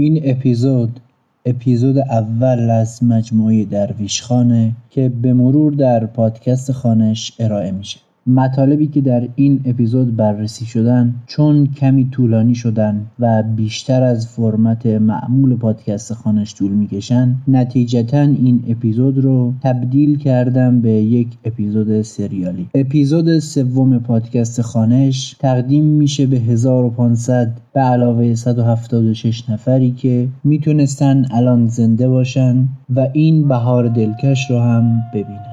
این 0.00 0.20
اپیزود 0.24 1.00
اپیزود 1.46 1.98
اول 1.98 2.70
از 2.70 3.04
مجموعه 3.04 3.64
درویشخانه 3.64 4.72
که 4.90 5.08
به 5.08 5.32
مرور 5.32 5.72
در 5.72 6.06
پادکست 6.06 6.72
خانش 6.72 7.32
ارائه 7.38 7.70
میشه. 7.70 7.98
مطالبی 8.26 8.86
که 8.86 9.00
در 9.00 9.28
این 9.34 9.60
اپیزود 9.64 10.16
بررسی 10.16 10.66
شدن 10.66 11.14
چون 11.26 11.66
کمی 11.66 12.08
طولانی 12.10 12.54
شدن 12.54 13.06
و 13.18 13.42
بیشتر 13.42 14.02
از 14.02 14.26
فرمت 14.26 14.86
معمول 14.86 15.56
پادکست 15.56 16.14
خانش 16.14 16.54
طول 16.54 16.70
می‌کشن 16.70 17.34
نتیجتا 17.48 18.20
این 18.20 18.64
اپیزود 18.68 19.18
رو 19.18 19.54
تبدیل 19.62 20.18
کردم 20.18 20.80
به 20.80 20.90
یک 20.90 21.28
اپیزود 21.44 22.02
سریالی. 22.02 22.68
اپیزود 22.74 23.38
سوم 23.38 23.98
پادکست 23.98 24.62
خانش 24.62 25.36
تقدیم 25.38 25.84
میشه 25.84 26.26
به 26.26 26.36
1500 26.36 27.52
به 27.74 27.80
علاوه 27.80 28.34
176 28.34 29.50
نفری 29.50 29.90
که 29.90 30.28
می‌تونستن 30.44 31.24
الان 31.30 31.66
زنده 31.66 32.08
باشن 32.08 32.68
و 32.96 33.08
این 33.12 33.48
بهار 33.48 33.88
دلکش 33.88 34.50
رو 34.50 34.58
هم 34.58 35.00
ببینن. 35.14 35.49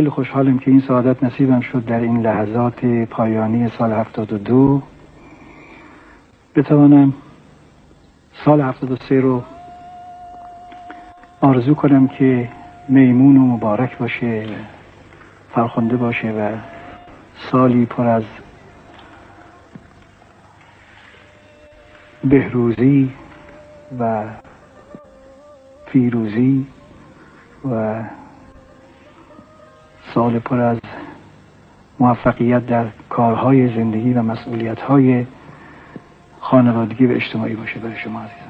خیلی 0.00 0.10
خوشحالم 0.10 0.58
که 0.58 0.70
این 0.70 0.80
سعادت 0.80 1.22
نصیبم 1.22 1.60
شد 1.60 1.84
در 1.84 2.00
این 2.00 2.20
لحظات 2.20 2.84
پایانی 2.84 3.68
سال 3.68 3.92
72 3.92 4.82
بتوانم 6.56 7.14
سال 8.44 8.60
73 8.60 9.20
رو 9.20 9.42
آرزو 11.40 11.74
کنم 11.74 12.08
که 12.08 12.48
میمون 12.88 13.36
و 13.36 13.40
مبارک 13.40 13.98
باشه 13.98 14.46
فرخنده 15.54 15.96
باشه 15.96 16.30
و 16.30 16.56
سالی 17.50 17.86
پر 17.86 18.06
از 18.06 18.24
بهروزی 22.24 23.10
و 23.98 24.24
فیروزی 25.86 26.66
و 27.70 28.02
سال 30.14 30.38
پر 30.38 30.60
از 30.60 30.78
موفقیت 32.00 32.66
در 32.66 32.86
کارهای 33.08 33.74
زندگی 33.74 34.12
و 34.12 34.22
مسئولیتهای 34.22 35.26
خانوادگی 36.40 37.06
و 37.06 37.10
اجتماعی 37.10 37.54
باشه 37.54 37.80
برای 37.80 37.96
شما 37.96 38.20
عزیزم 38.20 38.49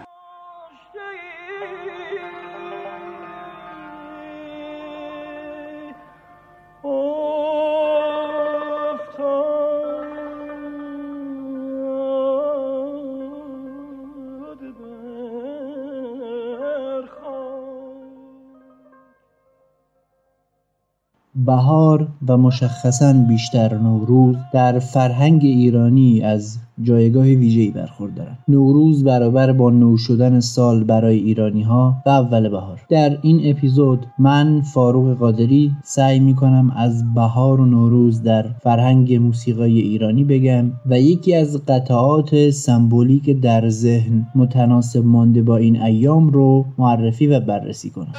بهار 21.46 22.08
و 22.28 22.36
مشخصا 22.36 23.12
بیشتر 23.12 23.74
نوروز 23.78 24.36
در 24.52 24.78
فرهنگ 24.78 25.44
ایرانی 25.44 26.20
از 26.22 26.58
جایگاه 26.82 27.24
ویژه‌ای 27.24 27.70
برخوردارند 27.70 28.38
نوروز 28.48 29.04
برابر 29.04 29.52
با 29.52 29.70
نو 29.70 29.96
شدن 29.96 30.40
سال 30.40 30.84
برای 30.84 31.18
ایرانی 31.18 31.62
ها 31.62 31.96
و 32.06 32.10
اول 32.10 32.48
بهار. 32.48 32.80
در 32.88 33.18
این 33.22 33.40
اپیزود 33.44 34.06
من 34.18 34.62
فاروق 34.62 35.18
قادری 35.18 35.72
سعی 35.84 36.20
می 36.20 36.34
کنم 36.34 36.72
از 36.76 37.14
بهار 37.14 37.60
و 37.60 37.66
نوروز 37.66 38.22
در 38.22 38.46
فرهنگ 38.62 39.14
موسیقای 39.14 39.78
ایرانی 39.78 40.24
بگم 40.24 40.72
و 40.86 41.00
یکی 41.00 41.34
از 41.34 41.64
قطعات 41.66 42.50
سمبولیک 42.50 43.40
در 43.40 43.68
ذهن 43.68 44.26
متناسب 44.34 45.04
مانده 45.04 45.42
با 45.42 45.56
این 45.56 45.82
ایام 45.82 46.30
رو 46.30 46.64
معرفی 46.78 47.26
و 47.26 47.40
بررسی 47.40 47.90
کنم. 47.90 48.12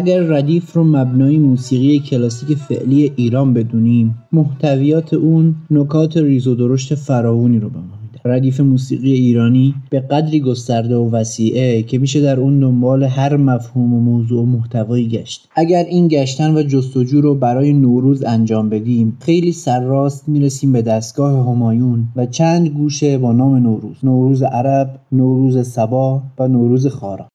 اگر 0.00 0.20
ردیف 0.20 0.72
رو 0.72 0.84
مبنای 0.84 1.38
موسیقی 1.38 1.98
کلاسیک 1.98 2.58
فعلی 2.58 3.12
ایران 3.16 3.54
بدونیم 3.54 4.14
محتویات 4.32 5.14
اون 5.14 5.54
نکات 5.70 6.16
ریز 6.16 6.46
و 6.46 6.54
درشت 6.54 6.94
فراونی 6.94 7.58
رو 7.58 7.68
به 7.68 7.78
ما 7.78 7.98
میده. 8.02 8.20
ردیف 8.24 8.60
موسیقی 8.60 9.12
ایرانی 9.12 9.74
به 9.90 10.00
قدری 10.00 10.40
گسترده 10.40 10.96
و 10.96 11.10
وسیعه 11.10 11.82
که 11.82 11.98
میشه 11.98 12.20
در 12.20 12.40
اون 12.40 12.60
دنبال 12.60 13.02
هر 13.02 13.36
مفهوم 13.36 13.94
و 13.94 14.00
موضوع 14.00 14.42
و 14.42 14.46
محتوایی 14.46 15.08
گشت. 15.08 15.48
اگر 15.56 15.84
این 15.84 16.08
گشتن 16.08 16.56
و 16.56 16.62
جستجو 16.62 17.20
رو 17.20 17.34
برای 17.34 17.72
نوروز 17.72 18.24
انجام 18.24 18.68
بدیم 18.68 19.16
خیلی 19.20 19.52
سرراست 19.52 20.28
می‌رسیم 20.28 20.72
به 20.72 20.82
دستگاه 20.82 21.52
همایون 21.52 22.08
و 22.16 22.26
چند 22.26 22.68
گوشه 22.68 23.18
با 23.18 23.32
نام 23.32 23.54
نوروز. 23.56 23.96
نوروز 24.02 24.42
عرب 24.42 25.00
نوروز 25.12 25.68
سبا 25.68 26.22
و 26.38 26.48
نوروز 26.48 26.86
خارا. 26.86 27.28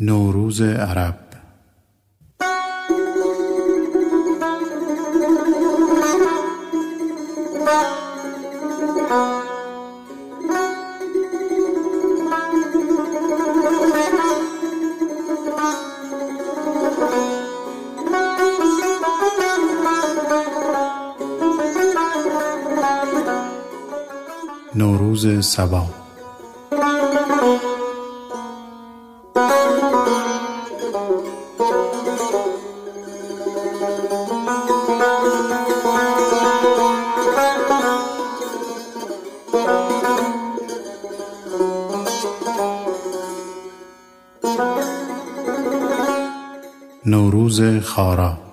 نوروز 0.00 0.60
عرب. 0.60 1.23
نوروز 25.14 25.40
سبا. 25.46 25.86
نوروز 47.06 47.62
خارا. 47.82 48.43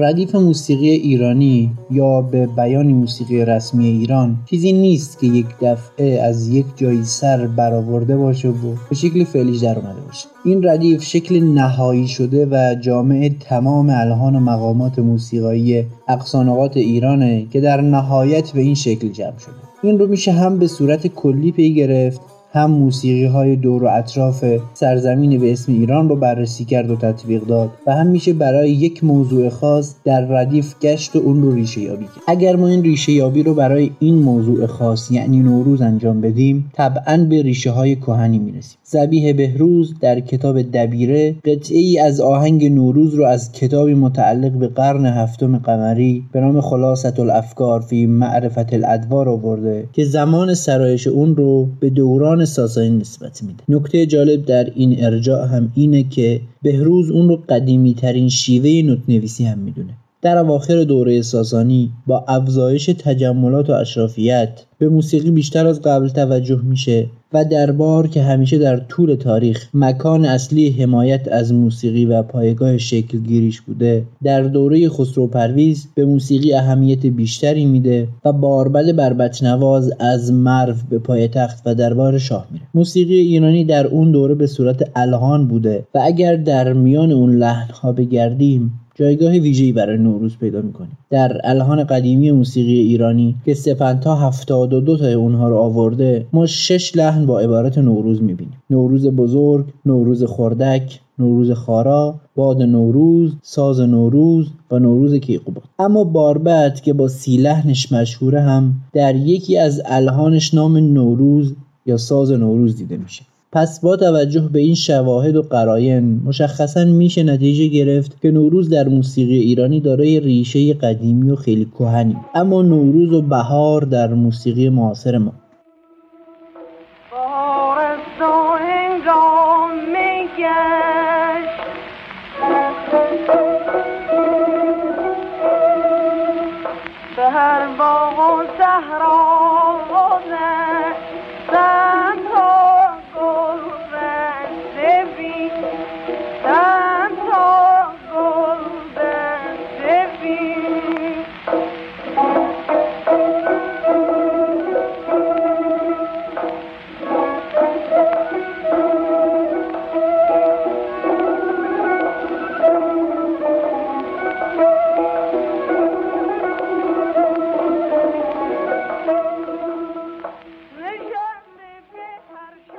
ردیف 0.00 0.34
موسیقی 0.34 0.90
ایرانی 0.90 1.70
یا 1.90 2.20
به 2.20 2.46
بیان 2.46 2.86
موسیقی 2.86 3.44
رسمی 3.44 3.86
ایران 3.86 4.36
چیزی 4.50 4.72
نیست 4.72 5.20
که 5.20 5.26
یک 5.26 5.46
دفعه 5.60 6.20
از 6.20 6.48
یک 6.48 6.66
جایی 6.76 7.04
سر 7.04 7.46
برآورده 7.46 8.16
باشه 8.16 8.48
و 8.48 8.74
به 8.88 8.96
شکل 8.96 9.24
فعلیش 9.24 9.60
در 9.60 9.78
اومده 9.78 10.00
باشه. 10.00 10.28
این 10.44 10.68
ردیف 10.68 11.02
شکل 11.02 11.40
نهایی 11.40 12.08
شده 12.08 12.48
و 12.50 12.74
جامع 12.74 13.30
تمام 13.40 13.90
الهان 13.90 14.36
و 14.36 14.40
مقامات 14.40 14.98
موسیقایی 14.98 15.84
اقصانقات 16.08 16.76
ایرانه 16.76 17.46
که 17.50 17.60
در 17.60 17.80
نهایت 17.80 18.50
به 18.50 18.60
این 18.60 18.74
شکل 18.74 19.08
جمع 19.08 19.38
شده. 19.38 19.54
این 19.82 19.98
رو 19.98 20.06
میشه 20.06 20.32
هم 20.32 20.58
به 20.58 20.66
صورت 20.66 21.06
کلی 21.06 21.52
پی 21.52 21.74
گرفت 21.74 22.20
هم 22.52 22.70
موسیقی 22.70 23.24
های 23.24 23.56
دور 23.56 23.84
و 23.84 23.88
اطراف 23.90 24.44
سرزمین 24.74 25.40
به 25.40 25.52
اسم 25.52 25.72
ایران 25.72 26.08
رو 26.08 26.16
بررسی 26.16 26.64
کرد 26.64 26.90
و 26.90 26.96
تطبیق 26.96 27.42
داد 27.42 27.70
و 27.86 27.92
هم 27.92 28.06
میشه 28.06 28.32
برای 28.32 28.70
یک 28.70 29.04
موضوع 29.04 29.48
خاص 29.48 29.94
در 30.04 30.20
ردیف 30.20 30.74
گشت 30.80 31.16
و 31.16 31.18
اون 31.18 31.42
رو 31.42 31.54
ریشه 31.54 31.80
یابی 31.80 32.04
کرد. 32.04 32.24
اگر 32.26 32.56
ما 32.56 32.66
این 32.66 32.82
ریشه 32.82 33.12
یابی 33.12 33.42
رو 33.42 33.54
برای 33.54 33.90
این 33.98 34.14
موضوع 34.14 34.66
خاص 34.66 35.10
یعنی 35.10 35.38
نوروز 35.38 35.82
انجام 35.82 36.20
بدیم 36.20 36.70
طبعا 36.72 37.26
به 37.30 37.42
ریشه 37.42 37.70
های 37.70 37.96
کهنی 37.96 38.38
می‌رسیم. 38.38 38.78
زبیه 38.84 39.32
بهروز 39.32 39.94
در 40.00 40.20
کتاب 40.20 40.62
دبیره 40.62 41.34
قطعه 41.44 41.78
ای 41.78 41.98
از 41.98 42.20
آهنگ 42.20 42.72
نوروز 42.72 43.14
رو 43.14 43.24
از 43.24 43.52
کتابی 43.52 43.94
متعلق 43.94 44.52
به 44.52 44.68
قرن 44.68 45.06
هفتم 45.06 45.58
قمری 45.58 46.24
به 46.32 46.40
نام 46.40 46.60
خلاصت 46.60 47.20
الافکار 47.20 47.80
فی 47.80 48.06
معرفت 48.06 48.72
الادوار 48.72 49.28
آورده 49.28 49.84
که 49.92 50.04
زمان 50.04 50.54
سرایش 50.54 51.06
اون 51.06 51.36
رو 51.36 51.68
به 51.80 51.90
دوران 51.90 52.37
ساسانی 52.44 52.90
نسبت 52.90 53.42
میده. 53.42 53.64
نکته 53.68 54.06
جالب 54.06 54.44
در 54.44 54.72
این 54.74 55.04
ارجاع 55.04 55.46
هم 55.46 55.72
اینه 55.74 56.02
که 56.02 56.40
بهروز 56.62 57.10
اون 57.10 57.28
رو 57.28 57.42
قدیمی 57.48 57.94
ترین 57.94 58.28
شیوه 58.28 58.86
نوت 58.88 58.98
نویسی 59.08 59.44
هم 59.44 59.58
می‌دونه. 59.58 59.94
در 60.22 60.38
اواخر 60.38 60.84
دوره 60.84 61.22
ساسانی 61.22 61.90
با 62.06 62.24
افزایش 62.28 62.86
تجملات 62.86 63.70
و 63.70 63.72
اشرافیت 63.72 64.64
به 64.78 64.88
موسیقی 64.88 65.30
بیشتر 65.30 65.66
از 65.66 65.82
قبل 65.82 66.08
توجه 66.08 66.60
میشه 66.62 67.06
و 67.32 67.44
دربار 67.44 68.08
که 68.08 68.22
همیشه 68.22 68.58
در 68.58 68.76
طول 68.76 69.14
تاریخ 69.14 69.68
مکان 69.74 70.24
اصلی 70.24 70.70
حمایت 70.70 71.28
از 71.28 71.52
موسیقی 71.52 72.04
و 72.04 72.22
پایگاه 72.22 72.78
شکل 72.78 73.18
گیریش 73.18 73.60
بوده 73.60 74.04
در 74.22 74.42
دوره 74.42 74.88
خسرو 74.88 75.26
پرویز 75.26 75.88
به 75.94 76.04
موسیقی 76.04 76.54
اهمیت 76.54 77.06
بیشتری 77.06 77.66
میده 77.66 78.08
و 78.24 78.32
باربد 78.32 78.96
بربت 78.96 79.42
نواز 79.42 79.92
از 79.98 80.32
مرو 80.32 80.74
به 80.90 80.98
پای 80.98 81.28
تخت 81.28 81.62
و 81.66 81.74
دربار 81.74 82.18
شاه 82.18 82.46
میره. 82.50 82.64
موسیقی 82.74 83.18
ایرانی 83.18 83.64
در 83.64 83.86
اون 83.86 84.12
دوره 84.12 84.34
به 84.34 84.46
صورت 84.46 84.90
الهان 84.96 85.48
بوده 85.48 85.86
و 85.94 86.00
اگر 86.02 86.36
در 86.36 86.72
میان 86.72 87.12
اون 87.12 87.36
لحنها 87.36 87.92
بگردیم 87.92 88.72
جایگاه 88.98 89.32
ویژه‌ای 89.32 89.72
برای 89.72 89.98
نوروز 89.98 90.36
پیدا 90.36 90.62
می‌کنیم. 90.62 90.98
در 91.10 91.40
الهان 91.44 91.84
قدیمی 91.84 92.30
موسیقی 92.30 92.78
ایرانی 92.80 93.34
که 93.44 93.54
سپنتا 93.54 94.16
72 94.16 94.96
تا 94.96 95.08
اونها 95.08 95.48
رو 95.48 95.56
آورده 95.56 96.26
ما 96.32 96.46
شش 96.46 96.96
لحن 96.96 97.26
با 97.26 97.40
عبارت 97.40 97.78
نوروز 97.78 98.22
می‌بینیم. 98.22 98.62
نوروز 98.70 99.06
بزرگ 99.06 99.64
نوروز 99.86 100.24
خردک 100.24 101.00
نوروز 101.18 101.50
خارا 101.50 102.14
باد 102.36 102.62
نوروز 102.62 103.32
ساز 103.42 103.80
نوروز 103.80 104.46
و 104.70 104.78
نوروز 104.78 105.14
کیقوباد. 105.14 105.64
اما 105.78 106.04
باربد 106.04 106.80
که 106.80 106.92
با 106.92 107.08
سی 107.08 107.36
لحنش 107.36 107.92
مشهوره 107.92 108.40
هم 108.40 108.74
در 108.92 109.16
یکی 109.16 109.58
از 109.58 109.82
الهانش 109.84 110.54
نام 110.54 110.76
نوروز 110.76 111.54
یا 111.86 111.96
ساز 111.96 112.32
نوروز 112.32 112.76
دیده 112.76 112.96
میشه. 112.96 113.22
پس 113.58 113.80
با 113.80 113.96
توجه 113.96 114.40
به 114.52 114.60
این 114.60 114.74
شواهد 114.74 115.36
و 115.36 115.42
قراین 115.42 116.20
مشخصا 116.24 116.84
میشه 116.84 117.22
نتیجه 117.22 117.66
گرفت 117.66 118.20
که 118.20 118.30
نوروز 118.30 118.70
در 118.70 118.88
موسیقی 118.88 119.38
ایرانی 119.38 119.80
دارای 119.80 120.20
ریشه 120.20 120.74
قدیمی 120.74 121.30
و 121.30 121.36
خیلی 121.36 121.64
کهنی 121.64 122.16
اما 122.34 122.62
نوروز 122.62 123.12
و 123.12 123.22
بهار 123.22 123.82
در 123.82 124.14
موسیقی 124.14 124.68
معاصر 124.68 125.18
ما. 125.18 125.32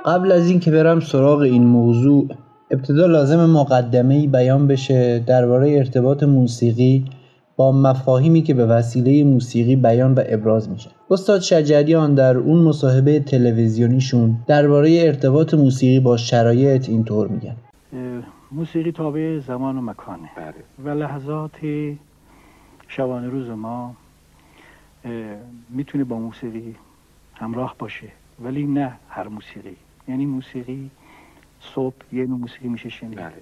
قبل 0.09 0.31
از 0.31 0.49
اینکه 0.49 0.71
برم 0.71 0.99
سراغ 0.99 1.39
این 1.39 1.63
موضوع 1.63 2.27
ابتدا 2.71 3.05
لازم 3.05 3.45
مقدمه 3.45 4.27
بیان 4.27 4.67
بشه 4.67 5.19
درباره 5.19 5.71
ارتباط 5.71 6.23
موسیقی 6.23 7.05
با 7.55 7.71
مفاهیمی 7.71 8.41
که 8.41 8.53
به 8.53 8.65
وسیله 8.65 9.23
موسیقی 9.23 9.75
بیان 9.75 10.13
و 10.13 10.23
ابراز 10.25 10.69
میشه. 10.69 10.89
استاد 11.11 11.41
شجریان 11.41 12.15
در 12.15 12.37
اون 12.37 12.63
مصاحبه 12.63 13.19
تلویزیونیشون 13.19 14.35
درباره 14.47 14.99
ارتباط 15.01 15.53
موسیقی 15.53 15.99
با 15.99 16.17
شرایط 16.17 16.89
اینطور 16.89 17.27
میگن. 17.27 17.55
موسیقی 18.51 18.91
تابع 18.91 19.39
زمان 19.39 19.77
و 19.77 19.81
مکانه. 19.81 20.29
بله. 20.37 20.53
و 20.85 20.99
لحظات 20.99 21.57
شبانه 22.87 23.27
روز 23.27 23.49
ما 23.49 23.95
می‌تونه 25.69 26.03
با 26.03 26.19
موسیقی 26.19 26.75
همراه 27.35 27.75
باشه. 27.79 28.07
ولی 28.43 28.63
نه 28.63 28.91
هر 29.09 29.27
موسیقی. 29.27 29.75
یعنی 30.09 30.25
موسیقی 30.25 30.89
صبح 31.61 31.95
یه 32.11 32.25
نوع 32.25 32.37
موسیقی 32.37 32.67
میشه 32.67 32.89
شنید. 32.89 33.19
بله. 33.19 33.33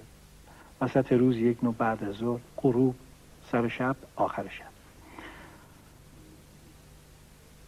وسط 0.80 1.12
روز 1.12 1.36
یک 1.36 1.64
نوع 1.64 1.74
بعد 1.74 2.04
از 2.04 2.14
ظهر 2.14 2.40
غروب 2.56 2.94
سر 3.52 3.68
شب 3.68 3.96
آخر 4.16 4.48
شب. 4.48 4.64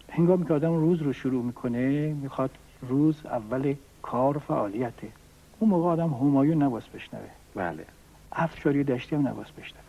هنگامی 0.09 0.47
که 0.47 0.55
آدم 0.55 0.75
روز 0.75 1.03
رو 1.03 1.13
شروع 1.13 1.45
می‌کنه 1.45 2.13
می‌خواد 2.13 2.51
روز 2.83 3.27
اول 3.27 3.75
کار 4.03 4.37
و 4.37 4.41
فعالیته. 4.41 5.09
اون 5.59 5.71
موقع 5.71 5.89
آدم 5.89 6.09
همایون 6.09 6.63
نباس 6.63 6.87
بشنوه. 6.87 7.29
بله. 7.55 7.87
افشاری 8.33 8.85
دشتی 8.85 9.17
هم 9.17 9.29
نباس 9.29 9.51
بشنوه. 9.51 9.83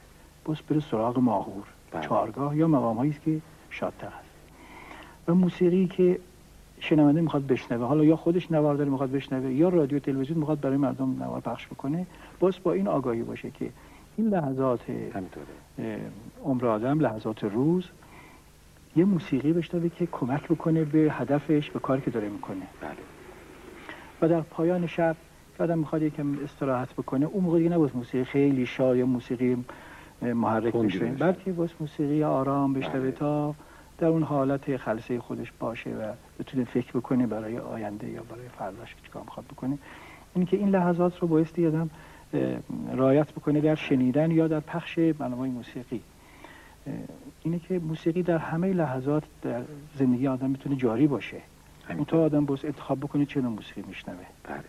بس 0.45 0.61
بره 0.61 0.79
سراغ 0.79 1.19
ماهور 1.19 1.63
بله. 1.91 2.07
چارگاه 2.07 2.57
یا 2.57 2.67
مقام 2.67 2.97
است 2.97 3.21
که 3.21 3.41
شادتر 3.69 4.07
هست. 4.07 4.29
و 5.27 5.35
موسیقی 5.35 5.87
که 5.87 6.19
شنونده 6.83 7.21
می‌خواد 7.21 7.47
بشنوه. 7.47 7.85
حالا 7.85 8.03
یا 8.03 8.15
خودش 8.15 8.51
نوار 8.51 8.75
داره 8.75 8.89
می‌خواد 8.89 9.11
بشنوه 9.11 9.51
یا 9.51 9.69
رادیو 9.69 9.99
تلویزیون 9.99 10.39
می‌خواد 10.39 10.59
برای 10.59 10.77
مردم 10.77 11.23
نوار 11.23 11.41
پخش 11.41 11.67
بکنه 11.67 12.05
باز 12.39 12.53
با 12.63 12.73
این 12.73 12.87
آگاهی 12.87 13.23
باشه 13.23 13.51
که 13.51 13.69
این 14.17 14.27
لحظات 14.27 14.81
عمر 16.43 16.65
آدم 16.65 16.99
لحظات 16.99 17.43
روز 17.43 17.89
یه 18.95 19.05
موسیقی 19.05 19.53
بشنوه 19.53 19.89
که 19.89 20.07
کمک 20.11 20.47
بکنه 20.47 20.83
به 20.83 21.07
هدفش 21.11 21.69
به 21.69 21.79
کاری 21.79 22.01
که 22.01 22.11
داره 22.11 22.29
می‌کنه. 22.29 22.67
بله. 22.81 22.91
و 24.21 24.27
در 24.27 24.41
پایان 24.41 24.87
شب 24.87 25.15
که 25.57 25.63
آدم 25.63 25.79
می‌خواد 25.79 26.01
یکم 26.01 26.37
استراحت 26.43 26.93
بکنه. 26.93 27.25
اون 27.25 27.43
موقع 27.43 27.57
دیگه 27.57 27.69
نباید 27.69 27.95
موسیقی 27.95 28.23
خیلی 28.23 28.65
شاد 28.65 28.97
یا 28.97 29.05
موسیقی 29.05 29.65
محرک 30.21 30.75
بشه. 30.75 31.05
بلکه 31.05 31.51
باید 31.51 31.71
موسیقی 31.79 32.23
آرام 32.23 32.73
بشنوه 32.73 32.99
بله. 32.99 33.11
تا 33.11 33.55
در 34.01 34.07
اون 34.07 34.23
حالت 34.23 34.77
خلصه 34.77 35.19
خودش 35.19 35.51
باشه 35.59 35.89
و 35.89 36.13
بتونه 36.39 36.63
فکر 36.63 36.91
بکنه 36.91 37.27
برای 37.27 37.57
آینده 37.57 38.09
یا 38.09 38.23
برای 38.23 38.47
فرداش 38.57 38.95
چیکار 39.03 39.23
می‌خواد 39.23 39.45
بکنه. 39.45 39.77
این 40.35 40.45
که 40.45 40.57
این 40.57 40.69
لحظات 40.69 41.19
رو 41.19 41.27
بایستی 41.27 41.67
آدم 41.67 41.89
اه، 42.33 42.41
رعایت 42.95 43.31
بکنه 43.31 43.61
در 43.61 43.75
شنیدن 43.75 44.31
یا 44.31 44.47
در 44.47 44.59
پخش 44.59 44.99
برنامه 44.99 45.47
موسیقی. 45.47 46.01
اینه 47.43 47.59
که 47.59 47.79
موسیقی 47.79 48.23
در 48.23 48.37
همه 48.37 48.73
لحظات 48.73 49.23
در 49.41 49.61
زندگی 49.95 50.27
آدم 50.27 50.49
می‌تونه 50.49 50.75
جاری 50.75 51.07
باشه. 51.07 51.37
اون 51.89 52.05
تا 52.05 52.23
آدم 52.23 52.45
باز 52.45 52.65
انتخاب 52.65 52.99
بکنه 52.99 53.25
چه 53.25 53.41
نوع 53.41 53.51
موسیقی 53.51 53.83
میشنوه. 53.87 54.25
بله. 54.43 54.63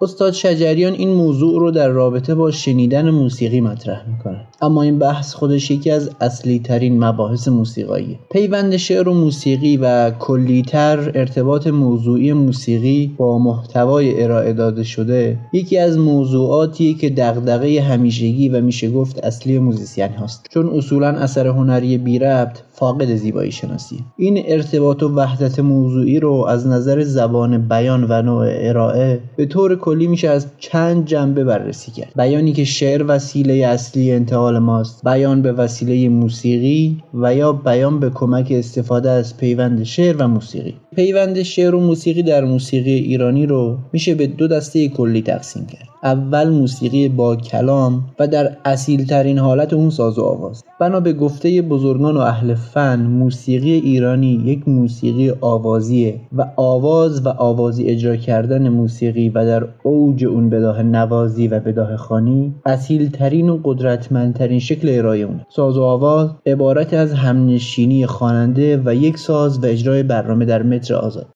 استاد 0.00 0.32
شجریان 0.32 0.92
این 0.92 1.14
موضوع 1.14 1.60
رو 1.60 1.70
در 1.70 1.88
رابطه 1.88 2.34
با 2.34 2.50
شنیدن 2.50 3.10
موسیقی 3.10 3.60
مطرح 3.60 4.08
می‌کنه. 4.08 4.46
اما 4.62 4.82
این 4.82 4.98
بحث 4.98 5.34
خودش 5.34 5.70
یکی 5.70 5.90
از 5.90 6.10
اصلی 6.20 6.58
ترین 6.58 7.04
مباحث 7.04 7.48
موسیقاییه 7.48 8.18
پیوند 8.30 8.76
شعر 8.76 9.08
و 9.08 9.14
موسیقی 9.14 9.76
و 9.76 10.10
کلیتر 10.10 11.12
ارتباط 11.14 11.66
موضوعی 11.66 12.32
موسیقی 12.32 13.14
با 13.16 13.38
محتوای 13.38 14.22
ارائه 14.22 14.52
داده 14.52 14.82
شده 14.82 15.38
یکی 15.52 15.78
از 15.78 15.98
موضوعاتیه 15.98 16.94
که 16.94 17.10
دغدغه 17.10 17.80
همیشگی 17.82 18.48
و 18.48 18.60
میشه 18.60 18.90
گفت 18.90 19.24
اصلی 19.24 19.58
موزیسین 19.58 20.12
هاست. 20.12 20.46
چون 20.50 20.68
اصولا 20.68 21.08
اثر 21.08 21.46
هنری 21.46 21.98
بی 21.98 22.18
ربط 22.18 22.58
فاقد 22.72 23.14
زیبایی 23.14 23.52
شناسی. 23.52 24.04
این 24.16 24.42
ارتباط 24.46 25.02
و 25.02 25.08
وحدت 25.08 25.58
موضوعی 25.58 26.20
رو 26.20 26.32
از 26.32 26.66
نظر 26.66 27.02
زبان 27.02 27.68
بیان 27.68 28.06
و 28.08 28.22
نوع 28.22 28.46
ارائه 28.48 29.20
به 29.36 29.46
طور 29.46 29.76
کلی 29.76 30.06
میشه 30.06 30.28
از 30.28 30.46
چند 30.58 31.06
جنبه 31.06 31.44
بررسی 31.44 31.92
کرد. 31.92 32.12
بیانی 32.16 32.52
که 32.52 32.64
شعر 32.64 33.04
وسیله 33.08 33.54
اصلی 33.54 34.12
انتقال 34.12 34.45
ماست. 34.52 35.04
بیان 35.04 35.42
به 35.42 35.52
وسیله 35.52 36.08
موسیقی 36.08 37.02
و 37.14 37.34
یا 37.34 37.52
بیان 37.52 38.00
به 38.00 38.10
کمک 38.10 38.48
استفاده 38.50 39.10
از 39.10 39.36
پیوند 39.36 39.82
شعر 39.82 40.16
و 40.16 40.28
موسیقی. 40.28 40.74
پیوند 40.96 41.42
شعر 41.42 41.74
و 41.74 41.80
موسیقی 41.80 42.22
در 42.22 42.44
موسیقی 42.44 42.94
ایرانی 42.94 43.46
رو 43.46 43.78
میشه 43.92 44.14
به 44.14 44.26
دو 44.26 44.48
دسته 44.48 44.88
کلی 44.88 45.22
تقسیم 45.22 45.66
کرد. 45.66 45.88
اول 46.02 46.48
موسیقی 46.48 47.08
با 47.08 47.36
کلام 47.36 48.04
و 48.18 48.26
در 48.26 48.56
اصیل 48.64 49.06
ترین 49.06 49.38
حالت 49.38 49.72
اون 49.72 49.90
ساز 49.90 50.18
و 50.18 50.22
آواز. 50.22 50.64
بنا 50.80 51.00
به 51.00 51.12
گفته 51.12 51.62
بزرگان 51.62 52.16
و 52.16 52.20
اهل 52.20 52.54
فن 52.54 53.00
موسیقی 53.00 53.72
ایرانی 53.72 54.42
یک 54.44 54.68
موسیقی 54.68 55.32
آوازیه 55.40 56.20
و 56.32 56.46
آواز 56.56 57.26
و 57.26 57.28
آوازی 57.28 57.84
اجرا 57.84 58.16
کردن 58.16 58.68
موسیقی 58.68 59.28
و 59.28 59.44
در 59.44 59.68
اوج 59.82 60.24
اون 60.24 60.50
بداه 60.50 60.82
نوازی 60.82 61.48
و 61.48 61.60
بداه 61.60 61.96
خانی 61.96 62.54
اصیل 62.66 63.10
ترین 63.10 63.48
و 63.48 63.60
قدرتمندترین 63.64 64.58
شکل 64.58 64.88
ارائه 64.98 65.20
اونه. 65.20 65.46
ساز 65.50 65.78
و 65.78 65.82
آواز 65.82 66.30
عبارت 66.46 66.94
از 66.94 67.12
همنشینی 67.12 68.06
خواننده 68.06 68.82
و 68.84 68.94
یک 68.94 69.18
ساز 69.18 69.58
و 69.58 69.66
اجرای 69.66 70.02
برنامه 70.02 70.44
در 70.44 70.62
متر. 70.62 70.85
آزاد. 70.94 71.32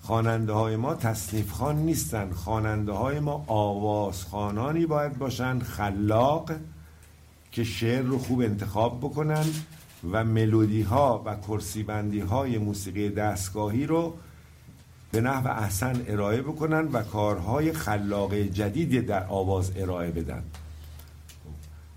خواننده 0.00 0.52
های 0.52 0.76
ما 0.76 0.94
تصنیف 0.94 1.52
خان 1.52 1.76
نیستن. 1.76 2.32
خواننده 2.32 2.92
های 2.92 3.20
ما 3.20 3.44
آواز 3.46 4.24
خانانی 4.24 4.86
باید 4.86 5.18
باشن 5.18 5.58
خلاق 5.58 6.50
که 7.52 7.64
شعر 7.64 8.02
رو 8.02 8.18
خوب 8.18 8.40
انتخاب 8.40 8.98
بکنن 8.98 9.44
و 10.12 10.24
ملودی 10.24 10.82
ها 10.82 11.22
و 11.26 11.36
کرسی 11.36 11.82
بندی 11.82 12.20
های 12.20 12.58
موسیقی 12.58 13.08
دستگاهی 13.08 13.86
رو 13.86 14.14
به 15.12 15.20
نحو 15.20 15.48
احسن 15.48 16.04
ارائه 16.08 16.42
بکنن 16.42 16.88
و 16.92 17.02
کارهای 17.02 17.72
خلاق 17.72 18.34
جدیدی 18.34 19.00
در 19.00 19.26
آواز 19.26 19.72
ارائه 19.76 20.10
بدن. 20.10 20.42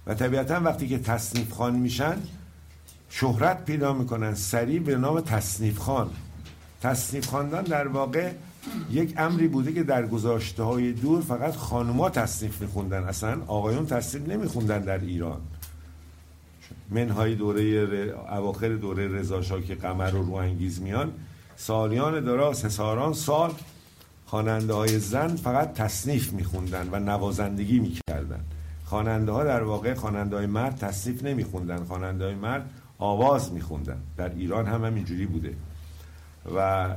و 0.07 0.13
طبیعتا 0.13 0.59
وقتی 0.59 0.87
که 0.87 0.99
تصنیف 0.99 1.53
خان 1.53 1.75
میشن 1.75 2.17
شهرت 3.09 3.65
پیدا 3.65 3.93
می‌کنن. 3.93 4.35
سریع 4.35 4.79
به 4.79 4.95
نام 4.95 5.19
تصنیف 5.19 5.77
خان. 5.77 6.09
تصنیف 6.81 7.25
خواندن 7.25 7.61
در 7.61 7.87
واقع 7.87 8.31
یک 8.91 9.13
امری 9.17 9.47
بوده 9.47 9.73
که 9.73 9.83
در 9.83 10.07
گذاشته 10.07 10.63
های 10.63 10.91
دور 10.91 11.21
فقط 11.21 11.55
خانوما 11.55 12.09
تصنیف 12.09 12.61
میخوندن. 12.61 13.03
اصلا 13.03 13.41
آقایون 13.47 13.85
تصنیف 13.85 14.27
نمیخوندن 14.27 14.79
در 14.79 14.99
ایران. 14.99 15.41
منهای 16.89 17.35
دوره. 17.35 17.63
اواخر 18.31 18.69
دوره 18.69 19.07
رضا 19.07 19.41
که 19.41 19.75
قمر 19.75 20.15
و 20.15 20.23
روانگیز 20.23 20.81
میان 20.81 21.11
سالیان 21.55 22.23
دراز 22.23 22.65
هزاران 22.65 23.13
سال 23.13 23.51
خواننده 24.25 24.73
های 24.73 24.99
زن 24.99 25.35
فقط 25.35 25.73
تصنیف 25.73 26.33
میخوندن 26.33 26.89
و 26.91 26.99
نوازندگی 26.99 27.79
می‌کردن. 27.79 28.39
خواننده 28.85 29.31
ها 29.31 29.43
در 29.43 29.63
واقع 29.63 29.93
خواننده 29.93 30.35
های 30.35 30.45
مرد 30.45 30.77
تصنیف 30.77 31.23
نمیخوندن. 31.23 31.83
خواننده 31.83 32.25
های 32.25 32.35
مرد 32.35 32.69
آواز 32.99 33.51
میخوندن. 33.51 33.97
در 34.17 34.29
ایران 34.29 34.65
هم 34.65 34.85
همینجوری 34.85 35.25
بوده. 35.25 35.55
و 36.55 36.89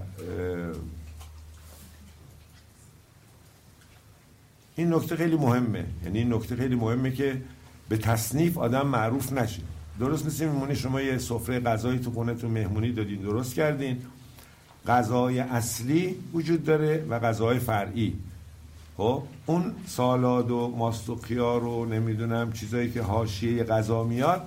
این 4.77 4.95
نکته 4.95 5.17
خیلی 5.17 5.37
مهمه. 5.37 5.85
یعنی 6.05 6.19
این 6.19 6.35
نکته 6.35 6.57
خیلی 6.57 6.75
مهمه 6.75 7.11
که 7.11 7.43
به 7.89 7.97
تصنیف 7.97 8.59
آدم 8.59 8.87
معروف 8.87 9.33
نشه 9.33 9.63
درست 10.01 10.27
مثل 10.27 10.45
میمونی 10.45 10.77
شما 10.77 11.01
یه 11.01 11.19
سفره 11.19 11.61
غذایی 11.61 11.99
تو 11.99 12.11
خونتون 12.11 12.51
مهمونی 12.51 12.93
دادین 12.93 13.21
درست 13.21 13.55
کردین. 13.55 14.03
غذای 14.87 15.39
اصلی 15.39 16.17
وجود 16.33 16.65
داره 16.65 17.05
و 17.09 17.19
غذای 17.19 17.59
فرعی. 17.59 18.15
خب؟ 18.97 19.23
اون 19.47 19.75
سالاد 19.87 20.51
و 20.51 20.75
ماست 20.77 21.11
و 21.11 21.17
خیار 21.17 21.65
و 21.65 21.85
نمی‌دونم 21.85 22.53
چیزایی 22.53 22.91
که 22.91 23.03
حاشیه 23.03 23.65
غذا 23.65 24.05
میاد 24.05 24.43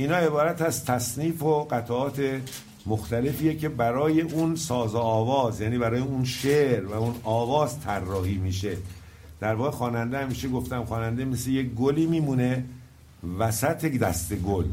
اینا 0.00 0.16
عبارت 0.16 0.62
از 0.62 0.84
تصنیف 0.84 1.42
و 1.42 1.64
قطعات 1.64 2.40
مختلفیه 2.86 3.56
که 3.56 3.68
برای 3.68 4.20
اون 4.20 4.56
ساز 4.56 4.94
آواز 4.94 5.60
یعنی 5.60 5.78
برای 5.78 6.00
اون 6.00 6.24
شعر 6.24 6.86
و 6.86 6.92
اون 6.92 7.14
آواز 7.24 7.80
طراحی 7.80 8.38
میشه. 8.38 8.76
در 9.40 9.54
واقع 9.54 9.70
خواننده 9.70 10.18
همیشه 10.18 10.48
گفتم 10.48 10.84
خواننده 10.84 11.24
مثل 11.24 11.50
یک 11.50 11.74
گلی 11.74 12.06
میمونه 12.06 12.64
وسط 13.38 13.84
یک 13.84 13.98
دسته 13.98 14.36
گل. 14.36 14.64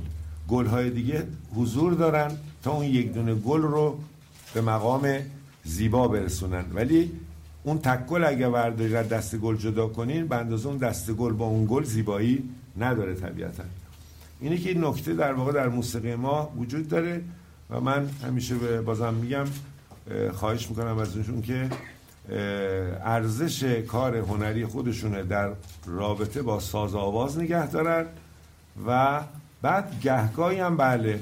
گلهای 0.48 0.90
دیگه 0.90 1.24
حضور 1.56 1.94
دارن 1.94 2.32
تا 2.64 2.72
اون 2.72 2.86
یک 2.86 3.14
دونه 3.14 3.36
گل 3.36 3.62
رو 3.62 4.00
به 4.54 4.62
مقام 4.62 5.08
زیبا 5.64 6.08
برسونن. 6.08 6.66
ولی 6.74 7.12
اون 7.64 7.78
تک 7.78 8.06
گل 8.06 8.24
اگه 8.24 8.50
برداری 8.50 8.96
از 8.96 9.10
دست 9.10 9.36
گل 9.36 9.58
جدا 9.58 9.88
کنین 9.88 10.28
به 10.28 10.36
اندازه 10.36 10.68
اون 10.68 10.78
دست 10.78 11.12
گل 11.12 11.34
با 11.34 11.46
اون 11.46 11.66
گل 11.70 11.84
زیبایی 11.84 12.50
نداره 12.78 13.16
طبیعتا. 13.16 13.64
اینه 14.40 14.58
که 14.58 14.70
این 14.70 14.86
نکته 14.86 15.14
در 15.14 15.34
واقع 15.34 15.52
در 15.52 15.70
موسیقی 15.70 16.16
ما 16.16 16.54
وجود 16.58 16.88
داره 16.88 17.22
و 17.70 17.82
من 17.82 18.10
همیشه 18.24 18.56
به 18.56 18.82
بازم 18.82 19.14
میگم 19.14 19.46
اه، 20.12 20.32
خواهش 20.32 20.70
می‌کنم 20.70 20.98
از 20.98 21.16
اونشون 21.16 21.42
که 21.42 21.70
ارزش 23.04 23.64
کار 23.64 24.18
هنری 24.18 24.66
خودشونه 24.66 25.24
در 25.24 25.52
رابطه 25.86 26.42
با 26.42 26.60
ساز 26.60 26.96
آواز 26.96 27.40
نگه 27.40 27.68
دارن 27.68 28.06
و 28.88 29.22
بعد 29.62 30.00
گهگاهی 30.02 30.60
هم 30.60 30.78
بله 30.78 31.20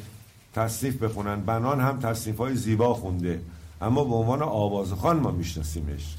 تصنیف 0.53 1.03
بخونن. 1.03 1.41
بنان 1.41 1.79
هم 1.79 1.99
تصنیف 1.99 2.37
های 2.37 2.55
زیبا 2.55 2.93
خونده. 2.93 3.41
اما 3.81 4.03
به 4.03 4.15
عنوان 4.15 4.41
آوازخوان 4.41 5.19
ما 5.19 5.31
میشناسیمش. 5.31 6.15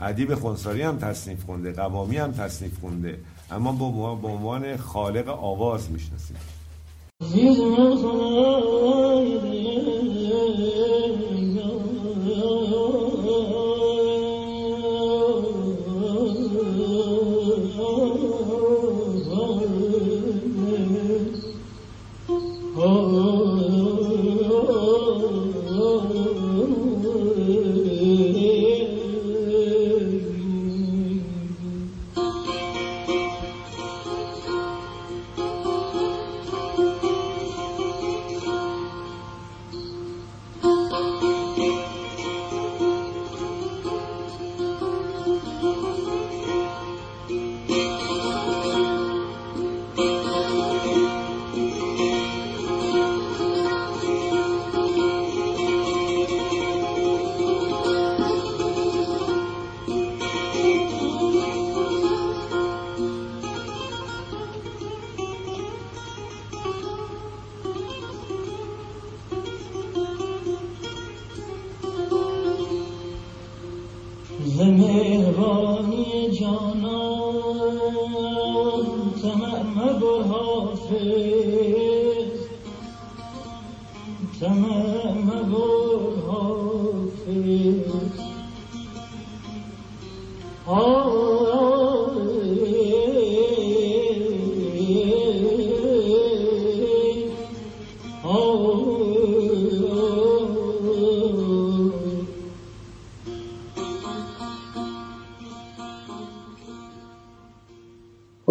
ادیب 0.00 0.34
خونساری 0.34 0.82
هم 0.82 0.98
تصنیف 0.98 1.44
خونده. 1.44 1.72
قوامی 1.72 2.16
هم 2.16 2.32
تصنیف 2.32 2.78
خونده. 2.80 3.18
اما 3.52 3.72
عنوان- 3.84 4.14
به 4.22 4.28
عنوان 4.28 4.76
خالق 4.76 5.28
آواز 5.28 5.90
می‌شناسیم. 5.90 6.36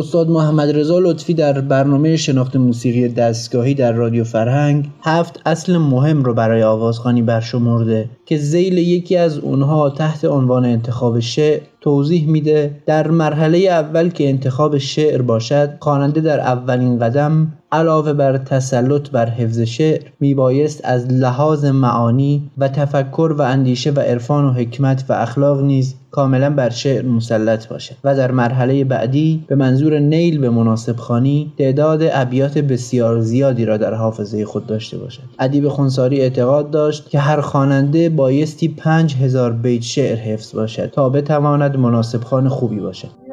استاد 0.10 0.30
محمد 0.30 0.78
رضا 0.78 1.00
لطفی 1.00 1.34
در 1.34 1.62
برنامه 1.62 2.16
شناخت 2.16 2.56
موسیقی 2.56 3.08
دستگاهی 3.08 3.74
در 3.74 3.92
رادیو 3.92 4.24
فرهنگ 4.24 4.90
هفت 5.02 5.42
اصل 5.46 5.78
مهم 5.78 6.24
رو 6.24 6.34
برای 6.34 6.64
آوازخوانی 6.64 7.22
برشمرده 7.22 8.10
که 8.26 8.38
زیل 8.38 8.78
یکی 8.78 9.18
از 9.18 9.38
اونها 9.38 9.90
تحت 9.90 10.26
عنوان 10.26 10.66
انتخاب 10.66 11.20
شعر 11.20 11.62
توضیح 11.82 12.28
میده 12.28 12.72
در 12.86 13.08
مرحله 13.08 13.58
اول 13.58 14.10
که 14.10 14.30
انتخاب 14.30 14.78
شعر 14.78 15.22
باشد 15.22 15.70
خواننده 15.80 16.22
در 16.22 16.40
اولین 16.40 17.00
قدم 17.00 17.54
علاوه 17.72 18.14
بر 18.14 18.38
تسلط 18.38 19.10
بر 19.10 19.30
حفظ 19.30 19.60
شعر 19.60 20.02
میبایست 20.20 20.82
از 20.84 21.08
لحاظ 21.08 21.66
معانی 21.66 22.52
و 22.58 22.68
تفکر 22.68 23.36
و 23.38 23.42
اندیشه 23.42 23.92
و 23.92 24.00
عرفان 24.00 24.46
و 24.46 24.52
حکمت 24.52 25.06
و 25.10 25.14
اخلاق 25.14 25.62
نیز 25.62 25.96
کاملا 26.12 26.50
بر 26.50 26.70
شعر 26.70 27.06
مسلط 27.06 27.68
باشد 27.68 27.96
و 28.04 28.16
در 28.16 28.32
مرحله 28.32 28.84
بعدی 28.84 29.44
به 29.48 29.56
منظور 29.56 30.00
نیل 30.00 30.40
به 30.40 30.50
مناسب 30.50 30.96
خانی 30.96 31.54
تعداد 31.58 32.02
ابیات 32.12 32.58
بسیار 32.58 33.22
زیادی 33.22 33.66
را 33.66 33.78
در 33.78 33.94
حافظه 33.94 34.46
خود 34.46 34.66
داشته 34.66 34.98
باشد. 34.98 35.22
ادیب 35.40 35.70
خونساری 35.70 36.22
اعتقاد 36.22 36.72
داشت 36.72 37.10
که 37.10 37.20
هر 37.20 37.42
خواننده 37.42 38.10
بایستی 38.10 38.68
پنج 38.68 39.16
هزار 39.16 39.52
بیت 39.54 39.82
شعر 39.82 40.16
حفظ 40.18 40.56
باشد 40.56 40.92
تا 40.92 41.10
بتواند 41.10 41.69
مناسب 41.78 42.24
خان 42.24 42.50
خوبی 42.50 42.80
باشد 42.80 43.29